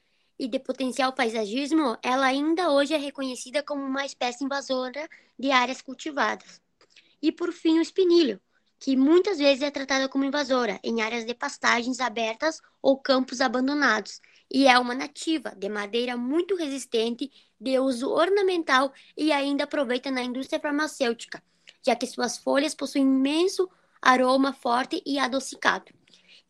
e 0.43 0.49
de 0.49 0.59
potencial 0.59 1.13
paisagismo, 1.13 1.97
ela 2.03 2.27
ainda 2.27 2.71
hoje 2.71 2.95
é 2.95 2.97
reconhecida 2.97 3.63
como 3.63 3.85
uma 3.85 4.05
espécie 4.05 4.45
invasora 4.45 5.09
de 5.39 5.53
áreas 5.53 5.81
cultivadas. 5.81 6.61
E 7.23 7.31
por 7.31 7.53
fim, 7.53 7.79
o 7.79 7.83
espinilho, 7.83 8.41
que 8.83 8.97
muitas 8.97 9.39
vezes 9.39 9.63
é 9.63 9.71
tratada 9.71 10.09
como 10.09 10.25
invasora 10.25 10.81
em 10.83 11.03
áreas 11.03 11.25
de 11.25 11.33
pastagens 11.33 12.01
abertas 12.01 12.61
ou 12.83 12.99
campos 12.99 13.41
abandonados, 13.41 14.21
e 14.53 14.67
é 14.67 14.77
uma 14.77 14.93
nativa 14.93 15.55
de 15.57 15.69
madeira 15.69 16.17
muito 16.17 16.57
resistente, 16.57 17.31
de 17.61 17.79
uso 17.79 18.11
ornamental 18.11 18.93
e 19.17 19.31
ainda 19.31 19.63
aproveita 19.63 20.11
na 20.11 20.21
indústria 20.21 20.59
farmacêutica, 20.59 21.41
já 21.81 21.95
que 21.95 22.09
suas 22.09 22.39
folhas 22.39 22.75
possuem 22.75 23.05
imenso 23.05 23.71
aroma 24.03 24.53
forte 24.53 25.01
e 25.07 25.17
adocicado. 25.17 25.93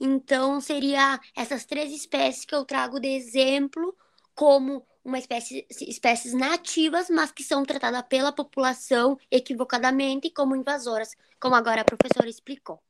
Então, 0.00 0.58
seria 0.58 1.20
essas 1.36 1.66
três 1.66 1.92
espécies 1.92 2.46
que 2.46 2.54
eu 2.54 2.64
trago 2.64 2.98
de 2.98 3.08
exemplo 3.08 3.94
como 4.34 4.86
uma 5.04 5.18
espécie, 5.18 5.66
espécies 5.80 6.32
nativas, 6.32 7.10
mas 7.10 7.32
que 7.32 7.42
são 7.42 7.64
tratadas 7.64 8.02
pela 8.08 8.32
população 8.32 9.18
equivocadamente 9.30 10.30
como 10.30 10.56
invasoras, 10.56 11.14
como 11.40 11.54
agora 11.54 11.80
a 11.80 11.84
professora 11.84 12.28
explicou. 12.28 12.80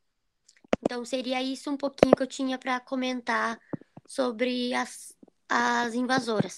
Então, 0.83 1.04
seria 1.04 1.42
isso 1.42 1.71
um 1.71 1.76
pouquinho 1.76 2.14
que 2.14 2.23
eu 2.23 2.26
tinha 2.26 2.59
para 2.59 2.81
comentar 2.81 3.59
sobre 4.07 4.75
as, 4.75 5.16
as 5.49 5.95
invasoras, 5.95 6.57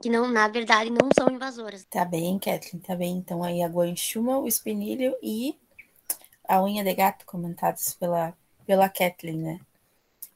que 0.00 0.08
não, 0.08 0.28
na 0.28 0.48
verdade, 0.48 0.90
não 0.90 1.10
são 1.18 1.28
invasoras. 1.34 1.84
Tá 1.84 2.04
bem, 2.04 2.38
Kathleen, 2.38 2.82
tá 2.82 2.94
bem. 2.94 3.16
Então, 3.16 3.42
aí 3.42 3.62
a 3.62 3.68
guanchuma, 3.68 4.38
o 4.38 4.46
espinilho 4.46 5.16
e 5.22 5.58
a 6.44 6.62
unha 6.62 6.82
de 6.82 6.94
gato 6.94 7.26
comentados 7.26 7.94
pela, 7.94 8.32
pela 8.64 8.88
Kathleen, 8.88 9.38
né? 9.38 9.60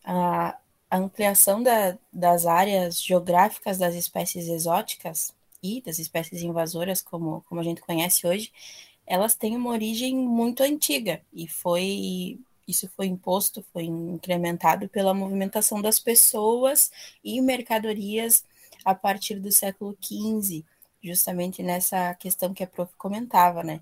a, 0.04 0.56
a 0.92 0.98
ampliação 0.98 1.62
da, 1.62 1.96
das 2.12 2.44
áreas 2.44 3.02
geográficas 3.02 3.78
das 3.78 3.94
espécies 3.94 4.46
exóticas 4.46 5.34
e 5.62 5.80
das 5.80 5.98
espécies 5.98 6.42
invasoras, 6.42 7.00
como, 7.00 7.42
como 7.48 7.62
a 7.62 7.64
gente 7.64 7.80
conhece 7.80 8.26
hoje, 8.26 8.52
elas 9.06 9.34
têm 9.34 9.56
uma 9.56 9.70
origem 9.70 10.14
muito 10.14 10.62
antiga 10.62 11.22
e 11.32 11.48
foi 11.48 12.38
isso 12.68 12.90
foi 12.94 13.06
imposto, 13.06 13.64
foi 13.72 13.84
incrementado 13.84 14.86
pela 14.86 15.14
movimentação 15.14 15.80
das 15.80 15.98
pessoas 15.98 16.92
e 17.24 17.40
mercadorias 17.40 18.44
a 18.84 18.94
partir 18.94 19.40
do 19.40 19.50
século 19.50 19.96
XV, 19.98 20.62
justamente 21.02 21.62
nessa 21.62 22.14
questão 22.16 22.52
que 22.52 22.62
a 22.62 22.66
prof 22.66 22.92
comentava, 22.98 23.62
né? 23.62 23.80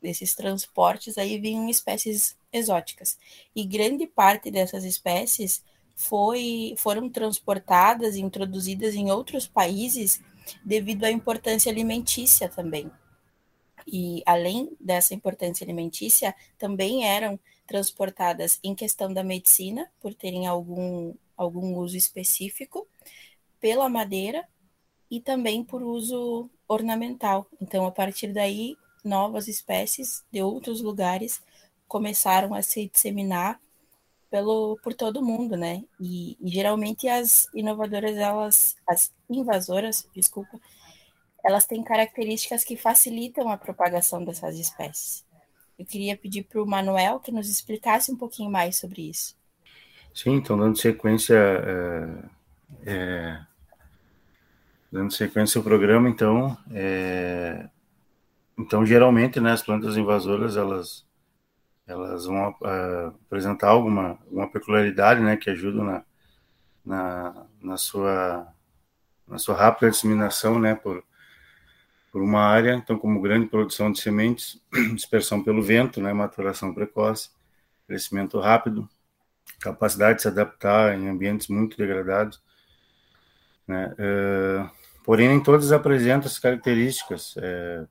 Desses 0.00 0.34
transportes 0.34 1.18
aí 1.18 1.38
vinham 1.38 1.68
espécies 1.68 2.38
exóticas. 2.50 3.18
E 3.54 3.66
grande 3.66 4.06
parte 4.06 4.50
dessas 4.50 4.84
espécies 4.84 5.62
foi, 5.98 6.74
foram 6.78 7.10
transportadas 7.10 8.14
e 8.14 8.20
introduzidas 8.20 8.94
em 8.94 9.10
outros 9.10 9.48
países 9.48 10.22
devido 10.64 11.04
à 11.04 11.10
importância 11.10 11.70
alimentícia 11.72 12.48
também. 12.48 12.90
e 13.86 14.22
além 14.26 14.76
dessa 14.80 15.14
importância 15.14 15.64
alimentícia, 15.64 16.34
também 16.58 17.04
eram 17.06 17.38
transportadas 17.66 18.58
em 18.62 18.74
questão 18.74 19.12
da 19.12 19.24
medicina, 19.24 19.90
por 20.00 20.14
terem 20.14 20.46
algum, 20.46 21.14
algum 21.36 21.76
uso 21.78 21.96
específico, 21.96 22.86
pela 23.60 23.88
madeira 23.88 24.46
e 25.10 25.20
também 25.20 25.64
por 25.64 25.82
uso 25.82 26.50
ornamental. 26.68 27.46
Então, 27.60 27.86
a 27.86 27.92
partir 27.92 28.32
daí, 28.32 28.76
novas 29.04 29.48
espécies 29.48 30.24
de 30.32 30.42
outros 30.42 30.80
lugares 30.82 31.42
começaram 31.88 32.54
a 32.54 32.62
se 32.62 32.88
disseminar 32.88 33.60
pelo 34.30 34.78
por 34.82 34.94
todo 34.94 35.24
mundo, 35.24 35.56
né? 35.56 35.84
E, 36.00 36.36
geralmente 36.42 37.08
as 37.08 37.48
inovadoras, 37.54 38.16
elas, 38.16 38.76
as 38.86 39.12
invasoras, 39.28 40.08
desculpa, 40.14 40.60
elas 41.44 41.66
têm 41.66 41.82
características 41.82 42.64
que 42.64 42.76
facilitam 42.76 43.48
a 43.48 43.56
propagação 43.56 44.24
dessas 44.24 44.58
espécies. 44.58 45.24
Eu 45.78 45.86
queria 45.86 46.16
pedir 46.16 46.42
para 46.44 46.62
o 46.62 46.66
Manuel 46.66 47.20
que 47.20 47.32
nos 47.32 47.48
explicasse 47.48 48.10
um 48.10 48.16
pouquinho 48.16 48.50
mais 48.50 48.76
sobre 48.76 49.08
isso. 49.08 49.36
Sim, 50.12 50.32
então 50.32 50.58
dando 50.58 50.76
sequência, 50.76 51.36
é, 51.36 52.90
é, 52.90 53.40
dando 54.90 55.12
sequência 55.12 55.58
ao 55.58 55.64
programa, 55.64 56.08
então, 56.08 56.58
é, 56.72 57.68
então 58.58 58.84
geralmente, 58.84 59.40
né, 59.40 59.52
as 59.52 59.62
plantas 59.62 59.96
invasoras 59.96 60.56
elas 60.56 61.07
elas 61.88 62.26
vão 62.26 62.50
uh, 62.50 63.16
apresentar 63.26 63.68
alguma, 63.68 64.18
alguma 64.26 64.48
peculiaridade, 64.48 65.20
né, 65.20 65.36
que 65.36 65.48
ajuda 65.48 65.82
na, 65.82 66.04
na, 66.84 67.46
na, 67.62 67.76
sua, 67.78 68.46
na 69.26 69.38
sua 69.38 69.56
rápida 69.56 69.90
disseminação, 69.90 70.58
né, 70.58 70.74
por, 70.74 71.02
por 72.12 72.20
uma 72.20 72.42
área, 72.42 72.74
então 72.74 72.98
como 72.98 73.22
grande 73.22 73.46
produção 73.46 73.90
de 73.90 74.00
sementes, 74.00 74.60
dispersão 74.94 75.42
pelo 75.42 75.62
vento, 75.62 76.00
né, 76.00 76.12
maturação 76.12 76.74
precoce, 76.74 77.30
crescimento 77.86 78.38
rápido, 78.38 78.86
capacidade 79.58 80.16
de 80.16 80.22
se 80.22 80.28
adaptar 80.28 80.94
em 80.94 81.08
ambientes 81.08 81.48
muito 81.48 81.78
degradados, 81.78 82.38
né, 83.66 83.94
uh, 83.98 84.70
porém 85.04 85.28
nem 85.28 85.42
todas 85.42 85.72
apresentam 85.72 86.26
essas 86.26 86.38
características, 86.38 87.34
uh, 87.36 87.88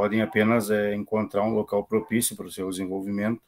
podem 0.00 0.22
apenas 0.22 0.70
é, 0.70 0.94
encontrar 0.94 1.42
um 1.42 1.52
local 1.52 1.84
propício 1.84 2.34
para 2.34 2.46
o 2.46 2.50
seu 2.50 2.70
desenvolvimento. 2.70 3.42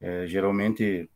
É, 0.00 0.26
geralmente, 0.26 1.08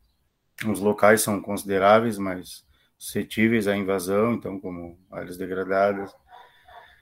os 0.65 0.79
locais 0.79 1.21
são 1.21 1.41
consideráveis, 1.41 2.17
mas 2.17 2.65
suscetíveis 2.97 3.67
à 3.67 3.75
invasão, 3.75 4.33
então, 4.33 4.57
como 4.57 4.97
áreas 5.11 5.35
degradadas, 5.35 6.15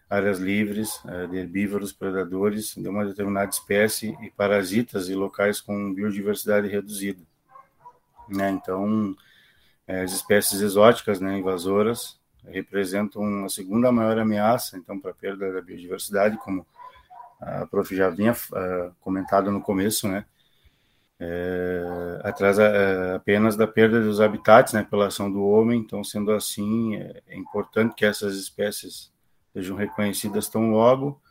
áreas 0.10 0.40
livres 0.40 1.04
é, 1.06 1.28
de 1.28 1.38
herbívoros, 1.38 1.94
predadores 1.94 2.74
de 2.74 2.90
uma 2.90 3.06
determinada 3.06 3.52
espécie 3.52 4.18
e 4.24 4.32
parasitas 4.32 5.08
e 5.08 5.14
locais 5.14 5.62
com 5.62 5.94
biodiversidade 5.94 6.68
reduzida. 6.68 7.22
Né? 8.28 8.50
Então, 8.50 9.16
as 9.88 10.14
espécies 10.14 10.62
exóticas, 10.62 11.20
né, 11.20 11.38
invasoras, 11.38 12.20
representam 12.44 13.46
a 13.46 13.50
segunda 13.50 13.92
maior 13.92 14.18
ameaça, 14.18 14.80
então, 14.80 15.00
para 15.00 15.12
a 15.12 15.14
perda 15.14 15.54
da 15.54 15.62
biodiversidade, 15.62 16.38
como 16.38 16.66
a 17.42 17.66
prof 17.66 17.96
já 17.96 18.10
vinha 18.10 18.34
uh, 18.34 18.94
comentado 19.00 19.52
no 19.52 19.62
começo, 19.62 20.08
né? 20.08 20.26
É, 21.24 22.20
atrás 22.24 22.58
é, 22.58 23.14
apenas 23.14 23.56
da 23.56 23.68
perda 23.68 24.02
dos 24.02 24.20
habitats, 24.20 24.74
né, 24.74 24.84
pela 24.90 25.06
ação 25.06 25.32
do 25.32 25.44
homem. 25.44 25.80
Então, 25.80 26.04
sendo 26.04 26.32
assim, 26.32 26.96
é, 26.96 27.22
importante 27.36 27.94
que 27.94 28.06
essas 28.06 28.36
espécies 28.36 29.14
sejam 29.54 29.78
reconhecidas 29.78 30.50
tão 30.50 30.72
logo 30.72 31.22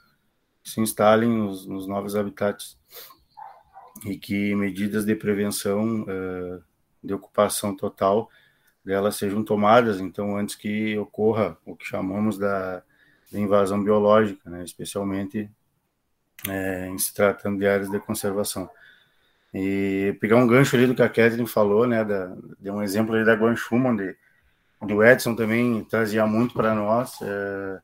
se 0.63 0.81
instalem 0.81 1.29
nos, 1.29 1.67
nos 1.67 1.89
novos 1.89 2.15
habitats 2.15 2.79
e 4.05 4.17
que 4.17 4.55
medidas 4.55 5.05
de 5.05 5.17
prevenção 5.17 6.03
uh, 6.03 6.63
de 7.03 7.13
ocupação 7.13 7.77
total 7.77 8.29
delas 8.85 9.17
sejam 9.17 9.43
tomadas, 9.43 10.01
então, 10.01 10.37
antes 10.37 10.55
que 10.55 10.97
ocorra 10.99 11.57
o 11.67 11.75
que 11.77 11.85
chamamos 11.85 12.39
da, 12.39 12.83
da 13.33 13.39
invasão 13.39 13.83
biológica, 13.83 14.49
né, 14.49 14.63
especialmente 14.65 15.51
é, 16.49 16.87
em 16.89 16.99
se 16.99 17.15
tratando 17.15 17.59
de 17.59 17.67
áreas 17.67 17.91
de 17.91 17.99
conservação. 17.99 18.69
E 19.53 20.17
pegar 20.21 20.37
um 20.37 20.47
gancho 20.47 20.77
ali 20.77 20.87
do 20.87 20.95
que 20.95 21.03
a 21.03 21.09
Catherine 21.09 21.47
falou, 21.47 21.87
né, 21.87 22.05
da, 22.05 22.35
de 22.59 22.71
um 22.71 22.83
exemplo 22.83 23.15
ali 23.15 23.25
da 23.25 23.35
Guan 23.35 23.57
Schumann, 23.57 23.97
de, 23.97 24.17
do 24.81 25.05
Edson 25.05 25.35
também 25.35 25.85
trazia 25.85 26.27
muito 26.27 26.55
para 26.55 26.75
nós. 26.75 27.21
É, 27.21 27.81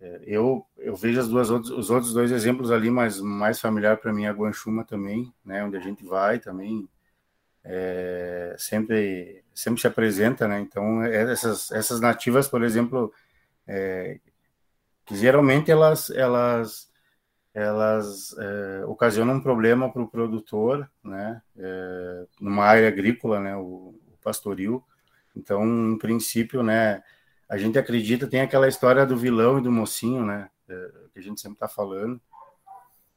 é, 0.00 0.20
eu, 0.26 0.64
eu 0.78 0.96
vejo 0.96 1.20
as 1.20 1.28
duas 1.28 1.50
outros, 1.50 1.70
os 1.70 1.90
outros 1.90 2.12
dois 2.12 2.30
exemplos 2.32 2.70
ali, 2.70 2.90
mas 2.90 3.20
mais 3.20 3.60
familiar 3.60 3.98
para 3.98 4.12
mim 4.12 4.24
é 4.24 4.28
a 4.28 4.32
Guan 4.32 4.52
Schumann 4.52 4.84
também, 4.84 5.32
né, 5.44 5.62
onde 5.64 5.76
a 5.76 5.80
gente 5.80 6.04
vai 6.04 6.38
também, 6.38 6.88
é, 7.64 8.54
sempre 8.58 9.44
sempre 9.54 9.80
se 9.80 9.86
apresenta, 9.86 10.46
né? 10.46 10.60
Então 10.60 11.02
essas 11.02 11.70
essas 11.72 12.00
nativas, 12.00 12.48
por 12.48 12.62
exemplo, 12.62 13.12
é, 13.66 14.20
que 15.04 15.16
geralmente 15.16 15.70
elas 15.70 16.10
elas 16.10 16.88
elas 17.58 18.36
é, 18.38 18.84
ocasionam 18.86 19.34
um 19.34 19.40
problema 19.40 19.90
para 19.90 20.02
o 20.02 20.08
produtor, 20.08 20.88
né, 21.02 21.42
é, 21.56 22.26
numa 22.40 22.64
área 22.64 22.86
agrícola, 22.86 23.40
né, 23.40 23.56
o, 23.56 23.94
o, 24.06 24.18
pastoril. 24.22 24.84
Então, 25.34 25.64
em 25.64 25.98
princípio, 25.98 26.62
né, 26.62 27.02
a 27.48 27.58
gente 27.58 27.78
acredita, 27.78 28.28
tem 28.28 28.40
aquela 28.40 28.68
história 28.68 29.04
do 29.04 29.16
vilão 29.16 29.58
e 29.58 29.62
do 29.62 29.72
mocinho, 29.72 30.24
né, 30.24 30.48
é, 30.68 30.90
que 31.12 31.18
a 31.18 31.22
gente 31.22 31.40
sempre 31.40 31.56
está 31.56 31.68
falando, 31.68 32.20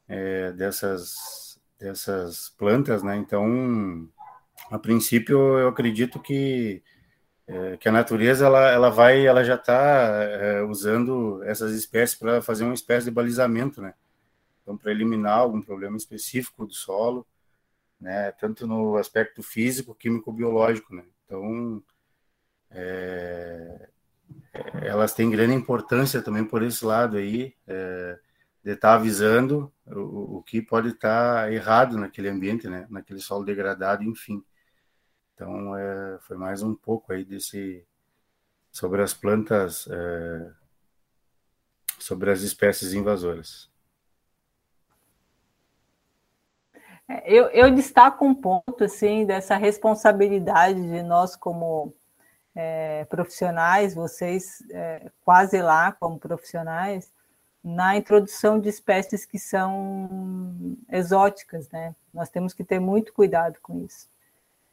é, 0.08 0.52
dessas, 0.54 1.60
dessas 1.80 2.50
plantas, 2.58 3.04
né, 3.04 3.16
então, 3.18 4.10
a 4.72 4.80
princípio, 4.80 5.38
eu 5.60 5.68
acredito 5.68 6.20
que 6.20 6.82
é, 7.48 7.76
que 7.78 7.90
a 7.90 7.92
natureza 7.92 8.46
ela, 8.46 8.70
ela 8.70 8.90
vai 8.90 9.26
ela 9.26 9.44
já 9.44 9.56
está 9.56 10.24
é, 10.24 10.62
usando 10.62 11.44
essas 11.44 11.74
espécies 11.74 12.18
para 12.18 12.42
fazer 12.42 12.64
uma 12.64 12.74
espécie 12.74 13.06
de 13.06 13.12
balizamento 13.12 13.82
né 13.82 13.94
então, 14.62 14.78
para 14.78 14.92
eliminar 14.92 15.40
algum 15.40 15.62
problema 15.62 15.98
específico 15.98 16.66
do 16.66 16.74
solo, 16.74 17.26
né, 18.00 18.32
tanto 18.34 18.66
no 18.68 18.98
aspecto 18.98 19.44
físico, 19.44 19.96
químico, 19.96 20.32
biológico, 20.32 20.96
né. 20.96 21.04
Então, 21.26 21.84
é, 22.70 23.90
elas 24.84 25.14
têm 25.14 25.30
grande 25.30 25.54
importância 25.54 26.22
também 26.22 26.46
por 26.46 26.64
esse 26.64 26.84
lado 26.86 27.18
aí, 27.18 27.56
é, 27.68 28.20
de 28.64 28.72
estar 28.72 28.90
tá 28.90 28.96
avisando 28.96 29.72
o, 29.86 30.38
o, 30.38 30.44
que 30.44 30.62
pode 30.62 30.90
estar 30.90 31.44
tá 31.46 31.52
errado 31.52 31.98
naquele 31.98 32.30
ambiente, 32.30 32.68
né, 32.68 32.86
naquele 32.90 33.20
solo 33.20 33.46
degradado, 33.46 34.04
enfim. 34.04 34.44
Então, 35.34 35.76
é, 35.76 36.20
foi 36.22 36.38
mais 36.38 36.62
um 36.62 36.76
pouco 36.76 37.12
aí 37.14 37.26
desse 37.26 37.86
sobre 38.72 39.02
as 39.02 39.14
plantas, 39.14 39.88
é, 39.88 40.52
sobre 42.00 42.32
as 42.32 42.42
espécies 42.42 42.94
invasoras. 42.94 43.70
É, 46.74 47.01
eu, 47.26 47.46
eu 47.48 47.72
destaco 47.72 48.26
um 48.26 48.34
ponto 48.34 48.84
assim 48.84 49.26
dessa 49.26 49.56
responsabilidade 49.58 50.82
de 50.82 51.04
nós 51.04 51.36
como 51.36 51.94
é, 52.56 53.06
profissionais, 53.06 53.94
vocês 53.96 54.64
é, 54.72 55.10
quase 55.24 55.62
lá 55.62 55.92
como 55.94 56.20
profissionais, 56.20 57.12
na 57.64 57.96
introdução 57.96 58.60
de 58.60 58.70
espécies 58.70 59.26
que 59.26 59.38
são 59.38 60.76
exóticas, 60.90 61.70
né? 61.70 61.96
Nós 62.14 62.30
temos 62.30 62.54
que 62.54 62.64
ter 62.64 62.80
muito 62.80 63.14
cuidado 63.14 63.60
com 63.62 63.80
isso. 63.80 64.10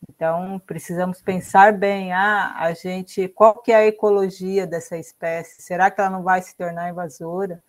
Então, 0.08 0.60
precisamos 0.64 1.20
pensar 1.20 1.72
bem, 1.72 2.12
ah, 2.12 2.54
a 2.56 2.72
gente, 2.72 3.28
qual 3.28 3.60
que 3.60 3.72
é 3.72 3.76
a 3.76 3.86
ecologia 3.86 4.66
dessa 4.66 4.96
espécie? 4.96 5.60
Será 5.60 5.90
que 5.90 6.00
ela 6.00 6.10
não 6.10 6.22
vai 6.22 6.40
se 6.40 6.56
tornar 6.56 6.88
invasora? 6.88 7.62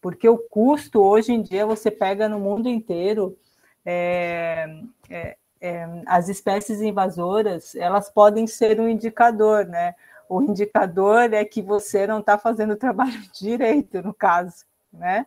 Porque 0.00 0.28
o 0.28 0.38
custo 0.38 1.02
hoje 1.02 1.32
em 1.32 1.42
dia 1.42 1.66
você 1.66 1.90
pega 1.90 2.28
no 2.28 2.38
mundo 2.38 2.68
inteiro 2.68 3.38
é, 3.84 4.80
é, 5.10 5.36
é, 5.60 6.02
as 6.06 6.28
espécies 6.28 6.80
invasoras 6.80 7.74
elas 7.74 8.10
podem 8.10 8.46
ser 8.46 8.80
um 8.80 8.88
indicador, 8.88 9.66
né? 9.66 9.94
O 10.28 10.42
indicador 10.42 11.32
é 11.32 11.44
que 11.44 11.60
você 11.60 12.06
não 12.06 12.20
está 12.20 12.38
fazendo 12.38 12.72
o 12.72 12.78
trabalho 12.78 13.12
direito, 13.38 14.02
no 14.02 14.14
caso, 14.14 14.64
né? 14.92 15.26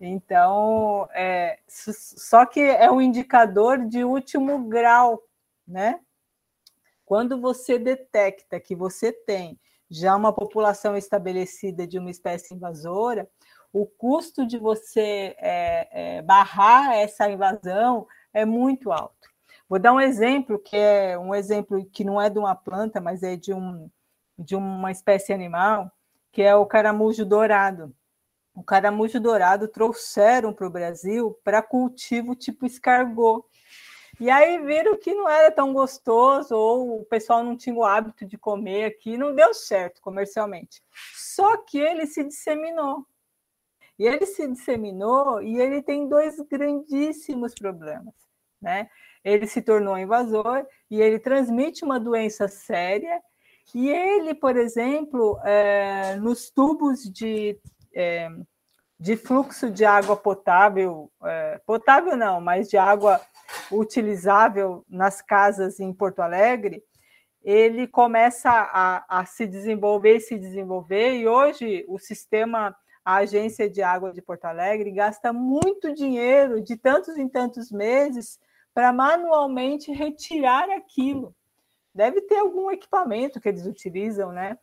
Então, 0.00 1.08
é, 1.14 1.58
só 1.68 2.46
que 2.46 2.60
é 2.60 2.90
um 2.90 3.00
indicador 3.00 3.86
de 3.86 4.04
último 4.04 4.58
grau, 4.68 5.22
né? 5.66 6.00
Quando 7.04 7.40
você 7.40 7.78
detecta 7.78 8.60
que 8.60 8.74
você 8.74 9.12
tem 9.12 9.58
já 9.90 10.14
uma 10.14 10.32
população 10.32 10.96
estabelecida 10.96 11.86
de 11.86 11.98
uma 11.98 12.10
espécie 12.10 12.54
invasora, 12.54 13.28
o 13.72 13.86
custo 13.86 14.46
de 14.46 14.58
você 14.58 15.34
é, 15.38 15.88
é, 16.18 16.22
barrar 16.22 16.94
essa 16.94 17.28
invasão 17.30 18.06
é 18.32 18.44
muito 18.44 18.90
alto. 18.92 19.28
Vou 19.68 19.78
dar 19.78 19.92
um 19.92 20.00
exemplo 20.00 20.58
que 20.58 20.76
é 20.76 21.16
um 21.16 21.34
exemplo 21.34 21.84
que 21.92 22.02
não 22.02 22.20
é 22.20 22.28
de 22.28 22.38
uma 22.38 22.56
planta, 22.56 23.00
mas 23.00 23.22
é 23.22 23.36
de, 23.36 23.54
um, 23.54 23.88
de 24.36 24.56
uma 24.56 24.90
espécie 24.90 25.32
animal, 25.32 25.90
que 26.32 26.42
é 26.42 26.54
o 26.54 26.66
caramujo 26.66 27.24
dourado. 27.24 27.94
o 28.54 28.62
caramujo 28.64 29.20
dourado 29.20 29.68
trouxeram 29.68 30.52
para 30.52 30.66
o 30.66 30.70
Brasil 30.70 31.38
para 31.44 31.62
cultivo 31.62 32.34
tipo 32.34 32.66
escargot. 32.66 33.44
E 34.18 34.28
aí 34.28 34.58
viram 34.58 34.98
que 34.98 35.14
não 35.14 35.28
era 35.28 35.50
tão 35.50 35.72
gostoso, 35.72 36.54
ou 36.54 37.00
o 37.00 37.04
pessoal 37.06 37.42
não 37.42 37.56
tinha 37.56 37.74
o 37.74 37.84
hábito 37.84 38.26
de 38.26 38.36
comer 38.36 38.84
aqui, 38.84 39.16
não 39.16 39.34
deu 39.34 39.54
certo 39.54 40.02
comercialmente. 40.02 40.82
Só 41.14 41.56
que 41.56 41.78
ele 41.78 42.06
se 42.06 42.22
disseminou. 42.24 43.06
E 44.00 44.06
ele 44.06 44.24
se 44.24 44.48
disseminou 44.48 45.42
e 45.42 45.60
ele 45.60 45.82
tem 45.82 46.08
dois 46.08 46.40
grandíssimos 46.50 47.52
problemas. 47.52 48.14
Né? 48.58 48.88
Ele 49.22 49.46
se 49.46 49.60
tornou 49.60 49.98
invasor 49.98 50.66
e 50.90 51.02
ele 51.02 51.18
transmite 51.18 51.84
uma 51.84 52.00
doença 52.00 52.48
séria. 52.48 53.20
E 53.74 53.90
ele, 53.90 54.32
por 54.32 54.56
exemplo, 54.56 55.38
é, 55.44 56.16
nos 56.16 56.50
tubos 56.50 57.02
de 57.02 57.60
é, 57.94 58.30
de 58.98 59.16
fluxo 59.16 59.70
de 59.70 59.84
água 59.84 60.16
potável, 60.16 61.10
é, 61.24 61.60
potável 61.66 62.16
não, 62.16 62.40
mas 62.40 62.68
de 62.68 62.78
água 62.78 63.20
utilizável 63.70 64.84
nas 64.88 65.20
casas 65.22 65.78
em 65.78 65.92
Porto 65.92 66.20
Alegre, 66.20 66.82
ele 67.42 67.86
começa 67.86 68.50
a, 68.50 69.20
a 69.20 69.24
se 69.24 69.46
desenvolver 69.46 70.16
e 70.16 70.20
se 70.20 70.38
desenvolver, 70.38 71.14
e 71.14 71.26
hoje 71.26 71.84
o 71.88 71.98
sistema, 71.98 72.76
a 73.04 73.16
Agência 73.16 73.68
de 73.68 73.82
Água 73.82 74.12
de 74.12 74.22
Porto 74.22 74.44
Alegre, 74.44 74.90
gasta 74.90 75.32
muito 75.32 75.94
dinheiro, 75.94 76.60
de 76.60 76.76
tantos 76.76 77.16
em 77.16 77.28
tantos 77.28 77.70
meses, 77.70 78.38
para 78.74 78.92
manualmente 78.92 79.92
retirar 79.92 80.70
aquilo. 80.70 81.34
Deve 81.94 82.20
ter 82.22 82.36
algum 82.36 82.70
equipamento 82.70 83.40
que 83.40 83.48
eles 83.48 83.66
utilizam, 83.66 84.30
né? 84.32 84.56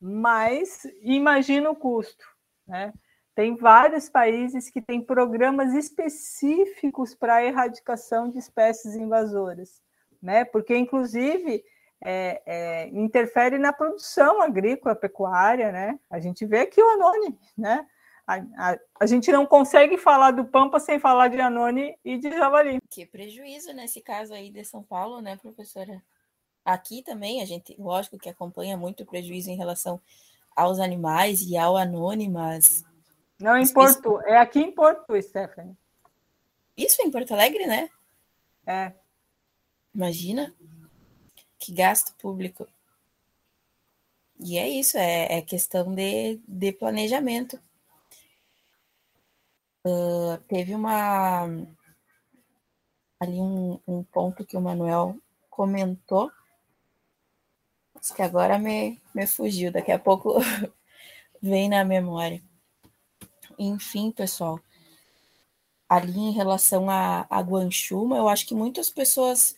Mas 0.00 0.82
imagina 1.00 1.70
o 1.70 1.76
custo, 1.76 2.24
né? 2.66 2.92
Tem 3.34 3.56
vários 3.56 4.10
países 4.10 4.68
que 4.68 4.82
têm 4.82 5.00
programas 5.00 5.72
específicos 5.72 7.14
para 7.14 7.36
a 7.36 7.44
erradicação 7.44 8.28
de 8.28 8.38
espécies 8.38 8.94
invasoras, 8.94 9.80
né? 10.20 10.44
Porque, 10.44 10.76
inclusive, 10.76 11.64
é, 12.04 12.42
é, 12.44 12.88
interfere 12.88 13.58
na 13.58 13.72
produção 13.72 14.42
agrícola, 14.42 14.94
pecuária, 14.94 15.70
né? 15.70 15.98
A 16.10 16.18
gente 16.18 16.44
vê 16.44 16.60
aqui 16.60 16.82
o 16.82 16.90
Anone, 16.90 17.38
né? 17.56 17.86
A, 18.26 18.36
a, 18.36 18.78
a, 19.00 19.06
gente 19.06 19.30
não 19.32 19.46
consegue 19.46 19.96
falar 19.96 20.32
do 20.32 20.44
Pampa 20.44 20.78
sem 20.78 20.98
falar 20.98 21.28
de 21.28 21.40
Anone 21.40 21.96
e 22.04 22.18
de 22.18 22.30
Javali. 22.30 22.80
Que 22.90 23.06
prejuízo 23.06 23.72
nesse 23.72 24.00
caso 24.00 24.32
aí 24.32 24.50
de 24.50 24.64
São 24.64 24.82
Paulo, 24.82 25.20
né, 25.20 25.36
professora? 25.36 26.02
Aqui 26.64 27.02
também 27.02 27.42
a 27.42 27.44
gente, 27.44 27.74
lógico 27.78 28.18
que 28.18 28.28
acompanha 28.28 28.76
muito 28.76 29.04
prejuízo 29.04 29.50
em 29.50 29.56
relação 29.56 30.00
aos 30.54 30.78
animais 30.78 31.42
e 31.42 31.56
ao 31.56 31.76
Anone, 31.76 32.28
mas 32.28 32.84
não 33.40 33.56
em 33.56 33.66
Porto, 33.66 34.20
é 34.22 34.36
aqui 34.38 34.60
em 34.60 34.70
Porto, 34.70 35.20
Stephanie. 35.20 35.76
Isso 36.76 37.02
em 37.02 37.10
Porto 37.10 37.32
Alegre, 37.32 37.66
né? 37.66 37.90
É. 38.64 38.92
Imagina 39.92 40.54
que 41.62 41.72
gasto 41.72 42.12
público. 42.16 42.66
E 44.40 44.58
é 44.58 44.68
isso, 44.68 44.98
é, 44.98 45.38
é 45.38 45.42
questão 45.42 45.94
de, 45.94 46.40
de 46.48 46.72
planejamento. 46.72 47.60
Uh, 49.86 50.36
teve 50.48 50.74
uma 50.74 51.44
ali 53.20 53.40
um, 53.40 53.78
um 53.86 54.02
ponto 54.02 54.44
que 54.44 54.56
o 54.56 54.60
Manuel 54.60 55.16
comentou, 55.48 56.32
que 58.16 58.22
agora 58.22 58.58
me, 58.58 59.00
me 59.14 59.24
fugiu, 59.28 59.70
daqui 59.70 59.92
a 59.92 59.98
pouco 60.00 60.40
vem 61.40 61.68
na 61.68 61.84
memória. 61.84 62.42
Enfim, 63.56 64.10
pessoal, 64.10 64.58
ali 65.88 66.18
em 66.18 66.32
relação 66.32 66.90
a, 66.90 67.24
a 67.30 67.40
Guanchuma, 67.40 68.16
eu 68.16 68.28
acho 68.28 68.46
que 68.46 68.54
muitas 68.54 68.90
pessoas 68.90 69.56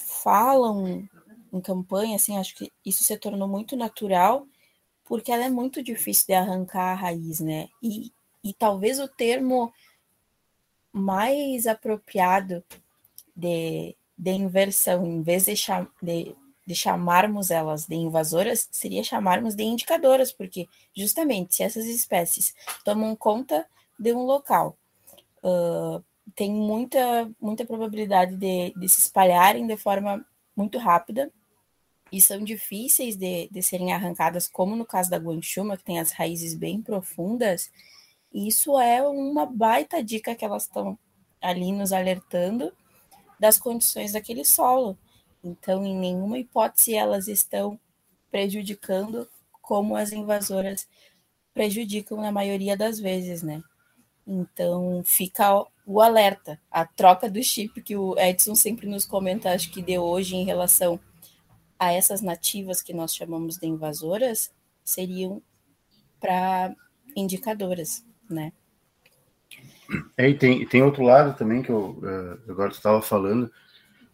falam 0.00 1.08
em 1.52 1.60
campanha, 1.60 2.16
assim, 2.16 2.38
acho 2.38 2.54
que 2.54 2.72
isso 2.84 3.04
se 3.04 3.16
tornou 3.16 3.46
muito 3.46 3.76
natural, 3.76 4.46
porque 5.04 5.30
ela 5.30 5.44
é 5.44 5.50
muito 5.50 5.82
difícil 5.82 6.26
de 6.28 6.34
arrancar 6.34 6.92
a 6.92 6.94
raiz, 6.94 7.40
né? 7.40 7.68
E, 7.82 8.10
e 8.42 8.54
talvez 8.54 8.98
o 8.98 9.08
termo 9.08 9.72
mais 10.92 11.66
apropriado 11.66 12.64
de, 13.34 13.96
de 14.16 14.30
inversão, 14.30 15.06
em 15.06 15.22
vez 15.22 15.44
de, 15.44 15.56
cham, 15.56 15.86
de, 16.02 16.34
de 16.66 16.74
chamarmos 16.74 17.50
elas 17.50 17.86
de 17.86 17.94
invasoras, 17.94 18.68
seria 18.70 19.04
chamarmos 19.04 19.54
de 19.54 19.64
indicadoras, 19.64 20.32
porque 20.32 20.68
justamente 20.96 21.56
se 21.56 21.62
essas 21.62 21.86
espécies 21.86 22.54
tomam 22.84 23.14
conta 23.16 23.66
de 23.98 24.12
um 24.12 24.22
local, 24.22 24.76
uh, 25.42 26.02
tem 26.34 26.52
muita, 26.52 27.30
muita 27.40 27.64
probabilidade 27.64 28.36
de, 28.36 28.72
de, 28.76 28.88
se 28.88 29.00
espalharem 29.00 29.66
de 29.66 29.76
forma 29.76 30.24
muito 30.56 30.78
rápida 30.78 31.32
e 32.10 32.20
são 32.20 32.44
difíceis 32.44 33.16
de, 33.16 33.48
de 33.50 33.62
serem 33.62 33.92
arrancadas, 33.92 34.48
como 34.48 34.76
no 34.76 34.84
caso 34.84 35.10
da 35.10 35.16
guanchuma, 35.16 35.76
que 35.76 35.84
tem 35.84 35.98
as 35.98 36.12
raízes 36.12 36.54
bem 36.54 36.82
profundas. 36.82 37.70
Isso 38.32 38.78
é 38.78 39.02
uma 39.02 39.46
baita 39.46 40.02
dica 40.02 40.34
que 40.34 40.44
elas 40.44 40.64
estão 40.64 40.98
ali 41.40 41.72
nos 41.72 41.92
alertando 41.92 42.72
das 43.38 43.58
condições 43.58 44.12
daquele 44.12 44.44
solo. 44.44 44.96
Então, 45.42 45.84
em 45.84 45.96
nenhuma 45.96 46.38
hipótese 46.38 46.94
elas 46.94 47.28
estão 47.28 47.78
prejudicando 48.30 49.28
como 49.60 49.96
as 49.96 50.12
invasoras 50.12 50.88
prejudicam 51.54 52.20
na 52.20 52.32
maioria 52.32 52.76
das 52.76 52.98
vezes, 52.98 53.42
né? 53.42 53.62
Então, 54.26 55.02
fica 55.04 55.64
o 55.84 56.00
alerta, 56.00 56.60
a 56.70 56.84
troca 56.86 57.28
do 57.28 57.42
chip 57.42 57.80
que 57.82 57.96
o 57.96 58.16
Edson 58.18 58.54
sempre 58.54 58.86
nos 58.86 59.04
comenta, 59.04 59.52
acho 59.52 59.70
que 59.70 59.82
de 59.82 59.98
hoje 59.98 60.36
em 60.36 60.44
relação 60.44 61.00
a 61.78 61.92
essas 61.92 62.22
nativas 62.22 62.80
que 62.80 62.94
nós 62.94 63.14
chamamos 63.14 63.56
de 63.56 63.66
invasoras, 63.66 64.52
seriam 64.84 65.42
para 66.20 66.74
indicadoras, 67.16 68.04
né? 68.30 68.52
É, 70.16 70.28
e 70.28 70.34
tem, 70.38 70.64
tem 70.66 70.82
outro 70.82 71.02
lado 71.02 71.36
também 71.36 71.62
que 71.62 71.70
eu, 71.70 71.98
uh, 71.98 72.50
agora 72.50 72.70
estava 72.70 73.02
falando, 73.02 73.50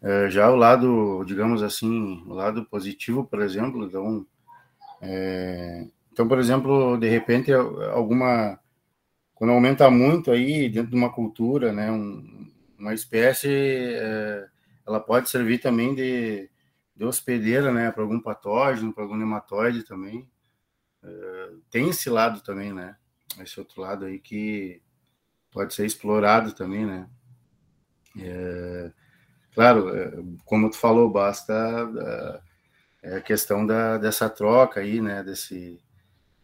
é, 0.01 0.29
já 0.29 0.49
o 0.49 0.55
lado, 0.55 1.23
digamos 1.25 1.61
assim, 1.61 2.23
o 2.25 2.33
lado 2.33 2.65
positivo, 2.65 3.25
por 3.25 3.41
exemplo, 3.41 3.85
então, 3.85 4.25
é, 5.01 5.85
então, 6.11 6.27
por 6.27 6.39
exemplo, 6.39 6.97
de 6.97 7.07
repente, 7.07 7.51
alguma, 7.53 8.59
quando 9.39 9.51
aumenta 9.51 9.89
muito 9.89 10.29
aí 10.29 10.69
dentro 10.69 10.91
de 10.91 10.95
uma 10.97 11.11
cultura, 11.11 11.73
né, 11.73 11.91
um, 11.91 12.51
uma 12.77 12.93
espécie, 12.93 13.49
é, 13.49 14.47
ela 14.85 14.99
pode 14.99 15.29
servir 15.29 15.59
também 15.59 15.95
de, 15.95 16.47
de 16.95 17.05
hospedeira, 17.05 17.71
né, 17.73 17.91
para 17.91 18.03
algum 18.03 18.19
patógeno, 18.19 18.93
para 18.93 19.03
algum 19.03 19.17
nematóide 19.17 19.81
também. 19.83 20.29
É, 21.03 21.49
tem 21.71 21.89
esse 21.89 22.09
lado 22.09 22.41
também, 22.41 22.71
né, 22.71 22.95
esse 23.39 23.59
outro 23.59 23.81
lado 23.81 24.05
aí 24.05 24.19
que 24.19 24.81
pode 25.49 25.73
ser 25.73 25.87
explorado 25.87 26.53
também, 26.53 26.85
né. 26.85 27.09
É, 28.19 28.91
Claro, 29.59 29.89
é, 29.93 30.11
como 30.45 30.69
tu 30.69 30.77
falou, 30.77 31.09
basta 31.09 32.41
é, 33.03 33.17
a 33.17 33.21
questão 33.21 33.65
da, 33.65 33.97
dessa 33.97 34.29
troca 34.29 34.79
aí, 34.79 35.01
né, 35.01 35.21
desse, 35.21 35.81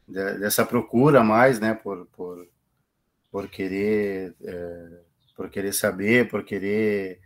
dessa 0.07 0.65
procura 0.65 1.23
mais, 1.23 1.57
né, 1.57 1.73
por, 1.73 2.05
por, 2.07 2.45
por 3.35 3.49
querer, 3.49 4.33
é, 4.45 5.01
por 5.35 5.49
querer 5.49 5.73
saber, 5.73 6.29
por 6.29 6.45
querer 6.45 7.19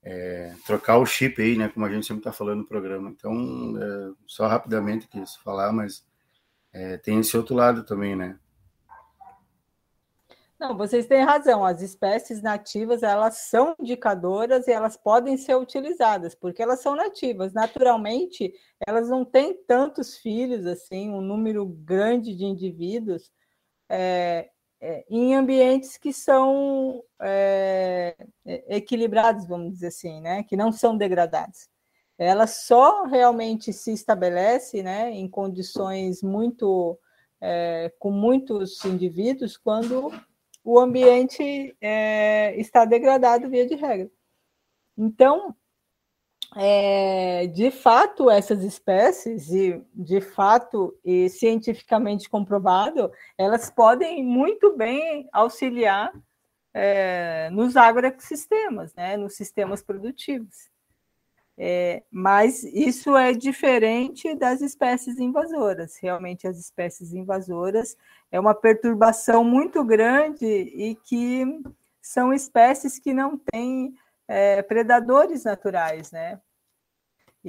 é, 0.00 0.54
trocar 0.64 0.96
o 0.96 1.04
chip 1.04 1.42
aí, 1.42 1.58
né, 1.58 1.68
como 1.68 1.84
a 1.84 1.90
gente 1.90 2.06
sempre 2.06 2.20
está 2.20 2.30
falando 2.30 2.58
no 2.58 2.68
programa. 2.68 3.10
Então, 3.10 3.32
é, 3.76 4.12
só 4.28 4.46
rapidamente 4.46 5.08
quis 5.08 5.34
falar, 5.34 5.72
mas 5.72 6.06
é, 6.72 6.98
tem 6.98 7.18
esse 7.18 7.36
outro 7.36 7.56
lado 7.56 7.84
também, 7.84 8.14
né, 8.14 8.38
não, 10.58 10.74
vocês 10.74 11.06
têm 11.06 11.22
razão. 11.22 11.66
As 11.66 11.82
espécies 11.82 12.40
nativas 12.40 13.02
elas 13.02 13.38
são 13.48 13.74
indicadoras 13.78 14.66
e 14.66 14.72
elas 14.72 14.96
podem 14.96 15.36
ser 15.36 15.54
utilizadas 15.54 16.34
porque 16.34 16.62
elas 16.62 16.80
são 16.80 16.94
nativas. 16.94 17.52
Naturalmente, 17.52 18.54
elas 18.86 19.10
não 19.10 19.22
têm 19.22 19.52
tantos 19.66 20.16
filhos 20.16 20.64
assim, 20.64 21.10
um 21.10 21.20
número 21.20 21.66
grande 21.66 22.34
de 22.34 22.46
indivíduos 22.46 23.30
é, 23.86 24.48
em 25.08 25.34
ambientes 25.34 25.96
que 25.96 26.12
são 26.12 27.02
é, 27.20 28.16
é 28.44 28.76
equilibrados, 28.76 29.46
vamos 29.46 29.72
dizer 29.72 29.88
assim, 29.88 30.20
né? 30.20 30.42
Que 30.42 30.56
não 30.56 30.72
são 30.72 30.96
degradados. 30.96 31.68
Ela 32.18 32.46
só 32.46 33.04
realmente 33.04 33.72
se 33.72 33.92
estabelece, 33.92 34.82
né, 34.82 35.10
em 35.10 35.28
condições 35.28 36.22
muito 36.22 36.98
é, 37.40 37.92
com 37.98 38.10
muitos 38.10 38.82
indivíduos 38.84 39.56
quando 39.58 40.10
o 40.64 40.80
ambiente 40.80 41.76
é, 41.80 42.58
está 42.58 42.84
degradado 42.84 43.48
via 43.50 43.66
de 43.66 43.74
regra. 43.74 44.10
Então, 44.96 45.54
é, 46.58 47.46
de 47.48 47.70
fato, 47.70 48.30
essas 48.30 48.64
espécies, 48.64 49.50
e 49.50 49.84
de 49.94 50.22
fato 50.22 50.98
e 51.04 51.28
cientificamente 51.28 52.30
comprovado, 52.30 53.12
elas 53.36 53.70
podem 53.70 54.24
muito 54.24 54.74
bem 54.74 55.28
auxiliar 55.32 56.10
é, 56.72 57.50
nos 57.50 57.76
agroecossistemas, 57.76 58.94
né, 58.94 59.18
nos 59.18 59.36
sistemas 59.36 59.82
produtivos. 59.82 60.70
É, 61.58 62.02
mas 62.10 62.64
isso 62.64 63.14
é 63.16 63.32
diferente 63.32 64.34
das 64.34 64.62
espécies 64.62 65.18
invasoras. 65.18 65.96
Realmente, 66.00 66.46
as 66.46 66.58
espécies 66.58 67.12
invasoras 67.12 67.96
é 68.30 68.40
uma 68.40 68.54
perturbação 68.54 69.44
muito 69.44 69.84
grande 69.84 70.46
e 70.46 70.94
que 71.04 71.44
são 72.00 72.32
espécies 72.32 72.98
que 72.98 73.12
não 73.12 73.38
têm 73.38 73.94
é, 74.28 74.62
predadores 74.62 75.44
naturais, 75.44 76.10
né? 76.10 76.40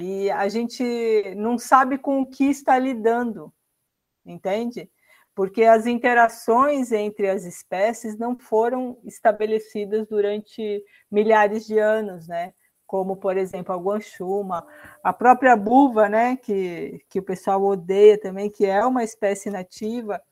E 0.00 0.30
a 0.30 0.48
gente 0.48 1.34
não 1.34 1.58
sabe 1.58 1.98
com 1.98 2.20
o 2.20 2.26
que 2.26 2.44
está 2.44 2.78
lidando, 2.78 3.52
entende? 4.24 4.88
Porque 5.34 5.64
as 5.64 5.86
interações 5.86 6.92
entre 6.92 7.28
as 7.28 7.44
espécies 7.44 8.16
não 8.16 8.38
foram 8.38 9.00
estabelecidas 9.04 10.06
durante 10.06 10.84
milhares 11.10 11.66
de 11.66 11.80
anos, 11.80 12.28
né? 12.28 12.54
Como, 12.86 13.16
por 13.16 13.36
exemplo, 13.36 13.74
a 13.74 13.76
guanchuma, 13.76 14.64
a 15.02 15.12
própria 15.12 15.56
buva, 15.56 16.08
né? 16.08 16.36
Que, 16.36 17.04
que 17.10 17.18
o 17.18 17.24
pessoal 17.24 17.60
odeia 17.64 18.16
também, 18.20 18.48
que 18.48 18.66
é 18.66 18.86
uma 18.86 19.02
espécie 19.02 19.50
nativa, 19.50 20.22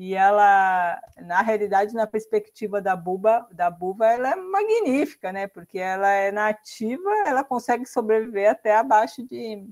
e 0.00 0.14
ela, 0.14 0.98
na 1.18 1.42
realidade, 1.42 1.92
na 1.92 2.06
perspectiva 2.06 2.80
da 2.80 2.96
buba, 2.96 3.46
da 3.52 3.70
buva, 3.70 4.06
ela 4.06 4.30
é 4.30 4.34
magnífica, 4.34 5.30
né? 5.30 5.46
Porque 5.46 5.78
ela 5.78 6.08
é 6.08 6.32
nativa, 6.32 7.10
ela 7.26 7.44
consegue 7.44 7.84
sobreviver 7.84 8.50
até 8.50 8.74
abaixo 8.74 9.22
de, 9.26 9.68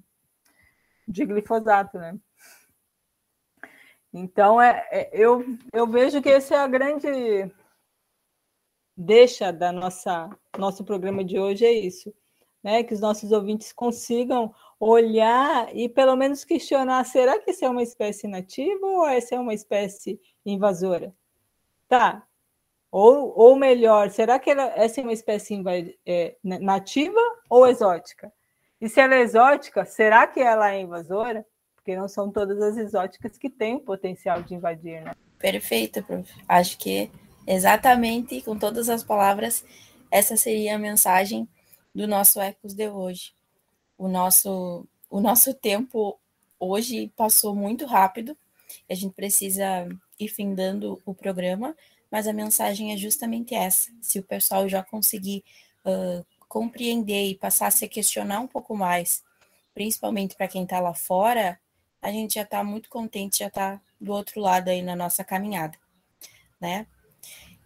de 1.08 1.24
glifosato, 1.24 1.96
né? 1.96 2.14
Então, 4.12 4.60
é, 4.60 4.86
é, 4.90 5.10
eu, 5.14 5.42
eu 5.72 5.86
vejo 5.86 6.20
que 6.20 6.28
esse 6.28 6.52
é 6.52 6.58
a 6.58 6.68
grande 6.68 7.08
deixa 8.94 9.50
da 9.50 9.72
nossa 9.72 10.28
nosso 10.58 10.84
programa 10.84 11.24
de 11.24 11.38
hoje 11.38 11.64
é 11.64 11.72
isso, 11.72 12.14
né? 12.62 12.84
Que 12.84 12.92
os 12.92 13.00
nossos 13.00 13.32
ouvintes 13.32 13.72
consigam 13.72 14.54
olhar 14.78 15.74
e 15.74 15.88
pelo 15.88 16.16
menos 16.16 16.44
questionar: 16.44 17.04
será 17.04 17.38
que 17.38 17.50
essa 17.50 17.66
é 17.66 17.68
uma 17.68 17.82
espécie 17.82 18.26
nativa 18.26 18.86
ou 18.86 19.06
essa 19.06 19.34
é 19.34 19.40
uma 19.40 19.54
espécie 19.54 20.20
invasora? 20.44 21.14
Tá. 21.88 22.24
Ou, 22.90 23.34
ou 23.36 23.56
melhor, 23.56 24.10
será 24.10 24.38
que 24.38 24.50
ela, 24.50 24.64
essa 24.74 25.00
é 25.00 25.02
uma 25.02 25.12
espécie 25.12 25.62
é, 26.06 26.36
nativa 26.42 27.20
ou 27.50 27.66
exótica? 27.66 28.32
E 28.80 28.88
se 28.88 29.00
ela 29.00 29.16
é 29.16 29.20
exótica, 29.20 29.84
será 29.84 30.26
que 30.26 30.40
ela 30.40 30.72
é 30.72 30.80
invasora? 30.80 31.44
Porque 31.74 31.94
não 31.96 32.08
são 32.08 32.30
todas 32.30 32.60
as 32.62 32.76
exóticas 32.76 33.36
que 33.36 33.50
têm 33.50 33.74
o 33.74 33.80
potencial 33.80 34.42
de 34.42 34.54
invadir, 34.54 35.02
né? 35.02 35.12
Perfeito, 35.38 36.02
prof. 36.02 36.32
Acho 36.48 36.78
que 36.78 37.10
exatamente 37.46 38.40
com 38.40 38.56
todas 38.56 38.88
as 38.88 39.04
palavras, 39.04 39.64
essa 40.10 40.36
seria 40.36 40.76
a 40.76 40.78
mensagem 40.78 41.46
do 41.94 42.06
nosso 42.06 42.40
Ecos 42.40 42.72
de 42.72 42.88
hoje 42.88 43.37
o 43.98 44.08
nosso, 44.08 44.86
o 45.10 45.20
nosso 45.20 45.52
tempo 45.52 46.18
hoje 46.58 47.12
passou 47.16 47.54
muito 47.54 47.84
rápido. 47.84 48.36
A 48.88 48.94
gente 48.94 49.12
precisa 49.12 49.88
ir 50.18 50.28
findando 50.28 51.02
o 51.04 51.12
programa, 51.12 51.76
mas 52.10 52.26
a 52.26 52.32
mensagem 52.32 52.92
é 52.92 52.96
justamente 52.96 53.54
essa. 53.54 53.90
Se 54.00 54.18
o 54.18 54.22
pessoal 54.22 54.68
já 54.68 54.82
conseguir 54.82 55.44
uh, 55.84 56.24
compreender 56.48 57.26
e 57.26 57.34
passar 57.34 57.66
a 57.66 57.70
se 57.70 57.86
questionar 57.88 58.40
um 58.40 58.46
pouco 58.46 58.76
mais, 58.76 59.22
principalmente 59.74 60.34
para 60.34 60.48
quem 60.48 60.62
está 60.62 60.80
lá 60.80 60.94
fora, 60.94 61.60
a 62.00 62.10
gente 62.10 62.34
já 62.34 62.42
está 62.42 62.62
muito 62.62 62.88
contente, 62.88 63.40
já 63.40 63.48
está 63.48 63.80
do 64.00 64.12
outro 64.12 64.40
lado 64.40 64.68
aí 64.68 64.80
na 64.80 64.94
nossa 64.94 65.24
caminhada, 65.24 65.76
né? 66.60 66.86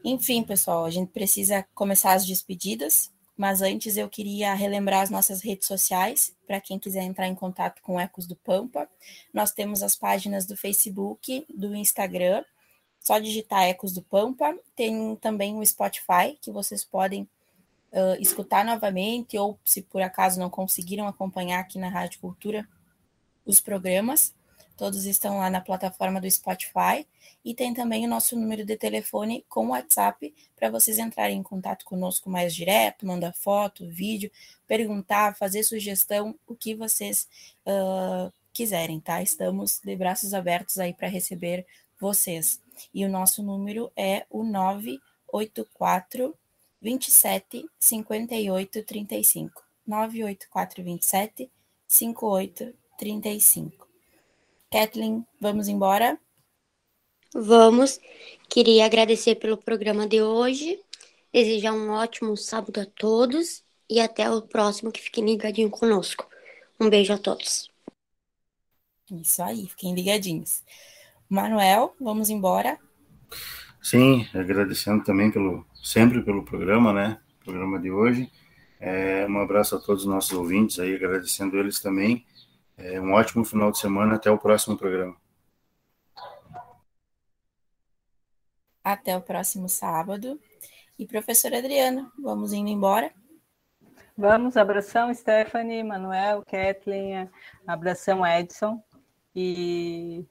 Enfim, 0.05 0.43
pessoal, 0.43 0.85
a 0.85 0.91
gente 0.91 1.11
precisa 1.11 1.65
começar 1.75 2.15
as 2.15 2.27
despedidas. 2.27 3.13
Mas 3.43 3.61
antes 3.61 3.97
eu 3.97 4.09
queria 4.09 4.55
relembrar 4.55 5.01
as 5.01 5.11
nossas 5.11 5.43
redes 5.43 5.67
sociais, 5.67 6.33
para 6.47 6.61
quem 6.61 6.79
quiser 6.79 7.03
entrar 7.03 7.27
em 7.27 7.35
contato 7.35 7.83
com 7.83 7.99
Ecos 7.99 8.25
do 8.25 8.37
Pampa. 8.37 8.89
Nós 9.35 9.51
temos 9.51 9.83
as 9.83 9.97
páginas 9.97 10.47
do 10.47 10.57
Facebook, 10.57 11.45
do 11.53 11.75
Instagram, 11.75 12.45
só 13.01 13.19
digitar 13.19 13.65
Ecos 13.65 13.93
do 13.93 14.01
Pampa. 14.01 14.57
Tem 14.77 15.17
também 15.17 15.59
o 15.59 15.67
Spotify, 15.67 16.39
que 16.41 16.53
vocês 16.53 16.85
podem 16.85 17.23
uh, 17.91 18.15
escutar 18.21 18.65
novamente, 18.65 19.37
ou 19.37 19.59
se 19.65 19.83
por 19.83 20.03
acaso 20.03 20.39
não 20.39 20.49
conseguiram 20.49 21.09
acompanhar 21.09 21.59
aqui 21.59 21.81
na 21.81 21.89
Rádio 21.89 22.21
Cultura 22.21 22.65
os 23.45 23.59
programas. 23.59 24.33
Todos 24.77 25.05
estão 25.05 25.39
lá 25.39 25.51
na 25.51 25.61
plataforma 25.61 26.21
do 26.21 26.31
Spotify. 26.31 27.07
E 27.45 27.55
tem 27.55 27.75
também 27.75 28.07
o 28.07 28.09
nosso 28.09 28.37
número 28.37 28.65
de 28.65 28.77
telefone 28.77 29.45
com 29.49 29.69
WhatsApp 29.69 30.33
para 30.55 30.71
vocês 30.71 30.99
entrarem 30.99 31.39
em 31.39 31.43
contato 31.43 31.85
conosco 31.85 32.31
mais 32.31 32.55
direto, 32.55 33.07
mandar 33.07 33.33
foto, 33.33 33.89
vídeo, 33.89 34.31
perguntar, 34.67 35.37
fazer 35.37 35.65
sugestão, 35.65 36.39
o 36.47 36.55
que 36.55 36.75
vocês 36.75 37.29
uh, 37.67 38.33
quiserem, 38.53 39.01
tá? 39.01 39.21
Estamos 39.23 39.81
de 39.85 39.97
braços 39.97 40.35
abertos 40.35 40.79
aí 40.79 40.95
para 40.95 41.09
receber 41.09 41.67
vocês. 41.99 42.61
E 42.95 43.05
o 43.05 43.09
nosso 43.09 43.43
número 43.43 43.91
é 43.97 44.25
o 44.31 44.45
984 44.45 46.35
27 46.81 47.69
58 47.79 48.83
35. 48.85 49.63
984 49.87 50.85
27 50.85 51.51
58 51.89 52.75
35. 52.99 53.92
Kathleen, 54.73 55.23
vamos 55.39 55.69
embora? 55.69 56.19
Vamos. 57.35 58.01
Queria 58.49 58.87
agradecer 58.87 59.35
pelo 59.35 59.59
programa 59.59 60.07
de 60.09 60.23
hoje, 60.23 60.81
desejar 61.31 61.75
um 61.75 61.91
ótimo 61.91 62.35
sábado 62.39 62.81
a 62.81 62.87
todos 62.87 63.63
e 63.89 64.01
até 64.01 64.31
o 64.31 64.41
próximo 64.41 64.91
que 64.91 65.03
fiquem 65.03 65.27
ligadinho 65.27 65.69
conosco. 65.69 66.27
Um 66.81 66.89
beijo 66.89 67.13
a 67.13 67.19
todos. 67.19 67.71
Isso 69.11 69.43
aí, 69.43 69.67
fiquem 69.69 69.95
ligadinhos. 69.95 70.65
Manuel, 71.29 71.95
vamos 72.01 72.31
embora? 72.31 72.79
Sim, 73.83 74.27
agradecendo 74.33 75.05
também 75.05 75.31
pelo 75.31 75.67
sempre 75.83 76.23
pelo 76.23 76.47
programa, 76.47 76.95
né? 76.95 77.21
Programa 77.45 77.79
de 77.79 77.91
hoje. 77.91 78.33
É, 78.81 79.27
um 79.29 79.39
abraço 79.39 79.77
a 79.77 79.79
todos 79.79 80.05
os 80.05 80.09
nossos 80.09 80.33
ouvintes 80.33 80.79
aí, 80.79 80.95
agradecendo 80.95 81.59
eles 81.59 81.79
também. 81.79 82.25
É, 82.85 83.01
um 83.01 83.13
ótimo 83.13 83.45
final 83.45 83.71
de 83.71 83.79
semana, 83.79 84.17
até 84.17 84.29
o 84.29 84.37
próximo 84.37 84.77
programa. 84.77 85.17
Até 88.83 89.17
o 89.17 89.23
próximo 89.23 89.69
sábado. 89.69 90.41
E 90.99 91.07
professora 91.07 91.59
Adriana, 91.59 92.11
vamos 92.19 92.53
indo 92.53 92.69
embora? 92.69 93.13
Vamos, 94.19 94.57
abração 94.57 95.15
Stephanie, 95.15 95.85
Manuel, 95.85 96.45
Kathleen, 96.45 97.31
abração 97.65 98.27
Edson 98.27 98.83
e 99.35 100.25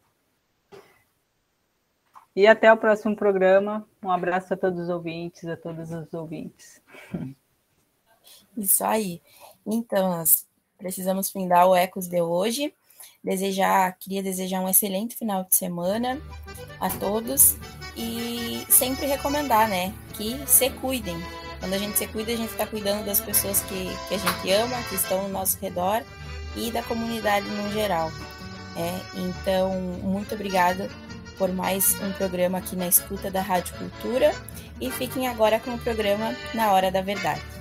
e 2.35 2.45
até 2.45 2.71
o 2.71 2.77
próximo 2.77 3.15
programa. 3.15 3.87
Um 4.03 4.11
abraço 4.11 4.53
a 4.53 4.57
todos 4.57 4.81
os 4.81 4.89
ouvintes, 4.89 5.45
a 5.45 5.55
todos 5.55 5.89
os 5.89 6.13
ouvintes. 6.13 6.81
Isso 8.57 8.83
aí. 8.83 9.21
Então, 9.65 10.09
nós 10.09 10.50
precisamos 10.82 11.30
findar 11.30 11.67
o 11.67 11.76
Ecos 11.76 12.08
de 12.08 12.22
hoje. 12.22 12.74
Desejar, 13.24 13.96
queria 14.00 14.24
desejar 14.24 14.62
um 14.62 14.67
excelente 14.67 15.15
final 15.15 15.44
de 15.44 15.56
semana 15.56 16.20
a 16.80 16.89
todos 16.89 17.56
e 17.96 18.65
sempre 18.67 19.06
recomendar, 19.06 19.70
né, 19.70 19.94
que 20.13 20.41
se 20.48 20.70
cuidem. 20.72 21.17
Quando 21.60 21.74
a 21.74 21.78
gente 21.78 21.98
se 21.98 22.08
cuida, 22.08 22.32
a 22.32 22.36
gente 22.36 22.50
está 22.50 22.65
cuidando 22.65 23.06
das 23.06 23.20
pessoas 23.20 23.62
que, 23.62 23.86
que 24.08 24.15
a 24.15 24.17
gente 24.17 24.52
ama, 24.52 24.82
que 24.89 24.96
estão 24.96 25.22
ao 25.22 25.30
nosso 25.30 25.60
redor 25.62 26.04
e 26.56 26.72
da 26.72 26.82
comunidade 26.82 27.48
no 27.48 27.72
geral. 27.72 28.12
É, 28.76 29.20
então, 29.20 29.72
muito 30.02 30.34
obrigada 30.34 30.89
por 31.38 31.52
mais 31.52 31.96
um 32.02 32.12
programa 32.13 32.58
aqui 32.58 32.76
na 32.76 32.88
escuta 32.88 33.30
da 33.30 33.41
Rádio 33.41 33.76
Cultura 33.78 34.34
e 34.80 34.89
fiquem 34.89 35.28
agora 35.28 35.60
com 35.60 35.76
o 35.76 35.80
programa 35.80 36.36
Na 36.56 36.72
Hora 36.72 36.89
da 36.89 37.02
Verdade. 37.02 37.61